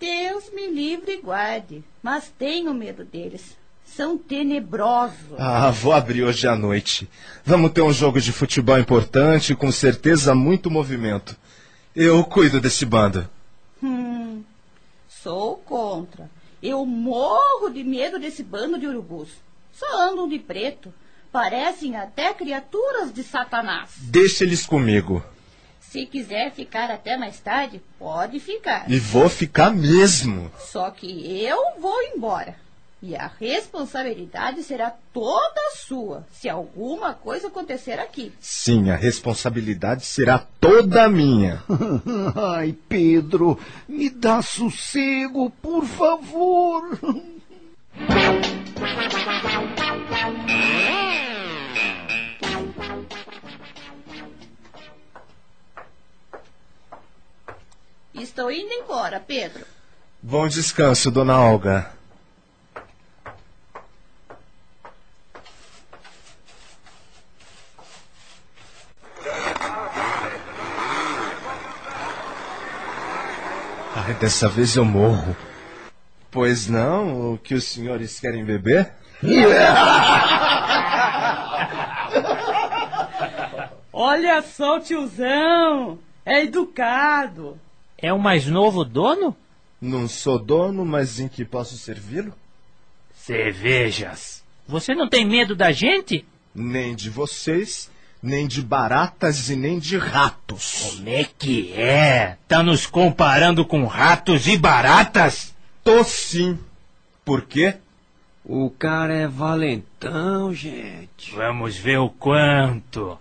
Deus 0.00 0.50
me 0.52 0.66
livre 0.66 1.12
e 1.12 1.22
guarde, 1.22 1.84
mas 2.02 2.32
tenho 2.36 2.74
medo 2.74 3.04
deles. 3.04 3.56
São 3.86 4.18
tenebrosos. 4.18 5.38
Ah, 5.38 5.70
vou 5.70 5.92
abrir 5.92 6.24
hoje 6.24 6.48
à 6.48 6.56
noite. 6.56 7.08
Vamos 7.44 7.70
ter 7.70 7.80
um 7.80 7.92
jogo 7.92 8.20
de 8.20 8.32
futebol 8.32 8.78
importante 8.78 9.52
e 9.52 9.56
com 9.56 9.70
certeza 9.70 10.34
muito 10.34 10.68
movimento. 10.68 11.36
Eu 11.94 12.24
cuido 12.24 12.60
desse 12.60 12.84
bando. 12.84 13.28
Hum, 13.82 14.07
sou 15.28 15.56
contra. 15.58 16.30
Eu 16.62 16.86
morro 16.86 17.68
de 17.70 17.84
medo 17.84 18.18
desse 18.18 18.42
bando 18.42 18.78
de 18.78 18.86
urubus. 18.86 19.28
Só 19.74 20.08
andam 20.08 20.26
de 20.26 20.38
preto. 20.38 20.92
Parecem 21.30 21.96
até 21.96 22.32
criaturas 22.32 23.12
de 23.12 23.22
Satanás. 23.22 23.90
Deixa 23.98 24.42
eles 24.42 24.64
comigo. 24.64 25.22
Se 25.80 26.06
quiser 26.06 26.50
ficar 26.52 26.90
até 26.90 27.18
mais 27.18 27.38
tarde, 27.40 27.82
pode 27.98 28.40
ficar. 28.40 28.90
E 28.90 28.98
vou 28.98 29.28
ficar 29.28 29.70
mesmo. 29.70 30.50
Só 30.58 30.90
que 30.90 31.06
eu 31.42 31.78
vou 31.78 32.02
embora. 32.04 32.56
E 33.00 33.14
a 33.14 33.30
responsabilidade 33.38 34.64
será 34.64 34.92
toda 35.12 35.60
sua 35.76 36.26
se 36.32 36.48
alguma 36.48 37.14
coisa 37.14 37.46
acontecer 37.46 38.00
aqui. 38.00 38.32
Sim, 38.40 38.90
a 38.90 38.96
responsabilidade 38.96 40.04
será 40.04 40.44
toda 40.60 41.08
minha. 41.08 41.62
Ai, 42.56 42.76
Pedro, 42.88 43.56
me 43.88 44.10
dá 44.10 44.42
sossego, 44.42 45.48
por 45.62 45.84
favor. 45.84 46.98
Estou 58.12 58.50
indo 58.50 58.72
embora, 58.72 59.20
Pedro. 59.20 59.64
Bom 60.20 60.48
descanso, 60.48 61.12
dona 61.12 61.40
Olga. 61.40 61.97
Dessa 74.14 74.48
vez 74.48 74.76
eu 74.76 74.84
morro. 74.84 75.36
Pois 76.30 76.68
não? 76.68 77.32
O 77.32 77.38
que 77.38 77.54
os 77.54 77.64
senhores 77.64 78.20
querem 78.20 78.44
beber? 78.44 78.92
Olha 83.92 84.42
só 84.42 84.76
o 84.76 84.80
tiozão. 84.80 85.98
É 86.24 86.42
educado. 86.44 87.58
É 87.96 88.12
o 88.12 88.18
mais 88.18 88.46
novo 88.46 88.84
dono? 88.84 89.36
Não 89.80 90.06
sou 90.06 90.38
dono, 90.38 90.84
mas 90.84 91.18
em 91.18 91.28
que 91.28 91.44
posso 91.44 91.76
servi-lo? 91.76 92.34
Cervejas. 93.14 94.44
Você 94.66 94.94
não 94.94 95.08
tem 95.08 95.24
medo 95.24 95.56
da 95.56 95.72
gente? 95.72 96.24
Nem 96.54 96.94
de 96.94 97.10
vocês, 97.10 97.90
nem 98.22 98.46
de 98.46 98.62
baratas 98.62 99.48
e 99.48 99.56
nem 99.56 99.78
de 99.78 99.96
ratos. 99.96 100.94
Como 100.96 101.08
é 101.08 101.24
que 101.24 101.72
é? 101.74 102.36
Tá 102.46 102.62
nos 102.62 102.86
comparando 102.86 103.64
com 103.64 103.84
ratos 103.84 104.46
e 104.46 104.56
baratas? 104.56 105.54
Tô 105.84 106.02
sim. 106.04 106.58
Por 107.24 107.42
quê? 107.42 107.76
O 108.44 108.70
cara 108.70 109.14
é 109.14 109.26
valentão, 109.26 110.54
gente. 110.54 111.34
Vamos 111.34 111.76
ver 111.76 111.98
o 111.98 112.08
quanto. 112.08 113.18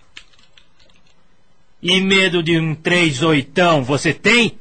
E 1.82 2.00
medo 2.02 2.42
de 2.42 2.60
um 2.60 2.74
três 2.74 3.22
oitão 3.22 3.84
você 3.84 4.14
tem? 4.14 4.58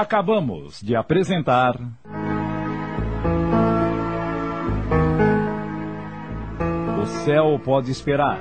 Acabamos 0.00 0.80
de 0.80 0.96
apresentar. 0.96 1.78
O 7.02 7.06
Céu 7.22 7.60
Pode 7.62 7.90
Esperar. 7.90 8.38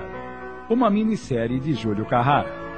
Uma 0.70 0.90
minissérie 0.90 1.60
de 1.60 1.74
Júlio 1.74 2.06
Carrara. 2.06 2.69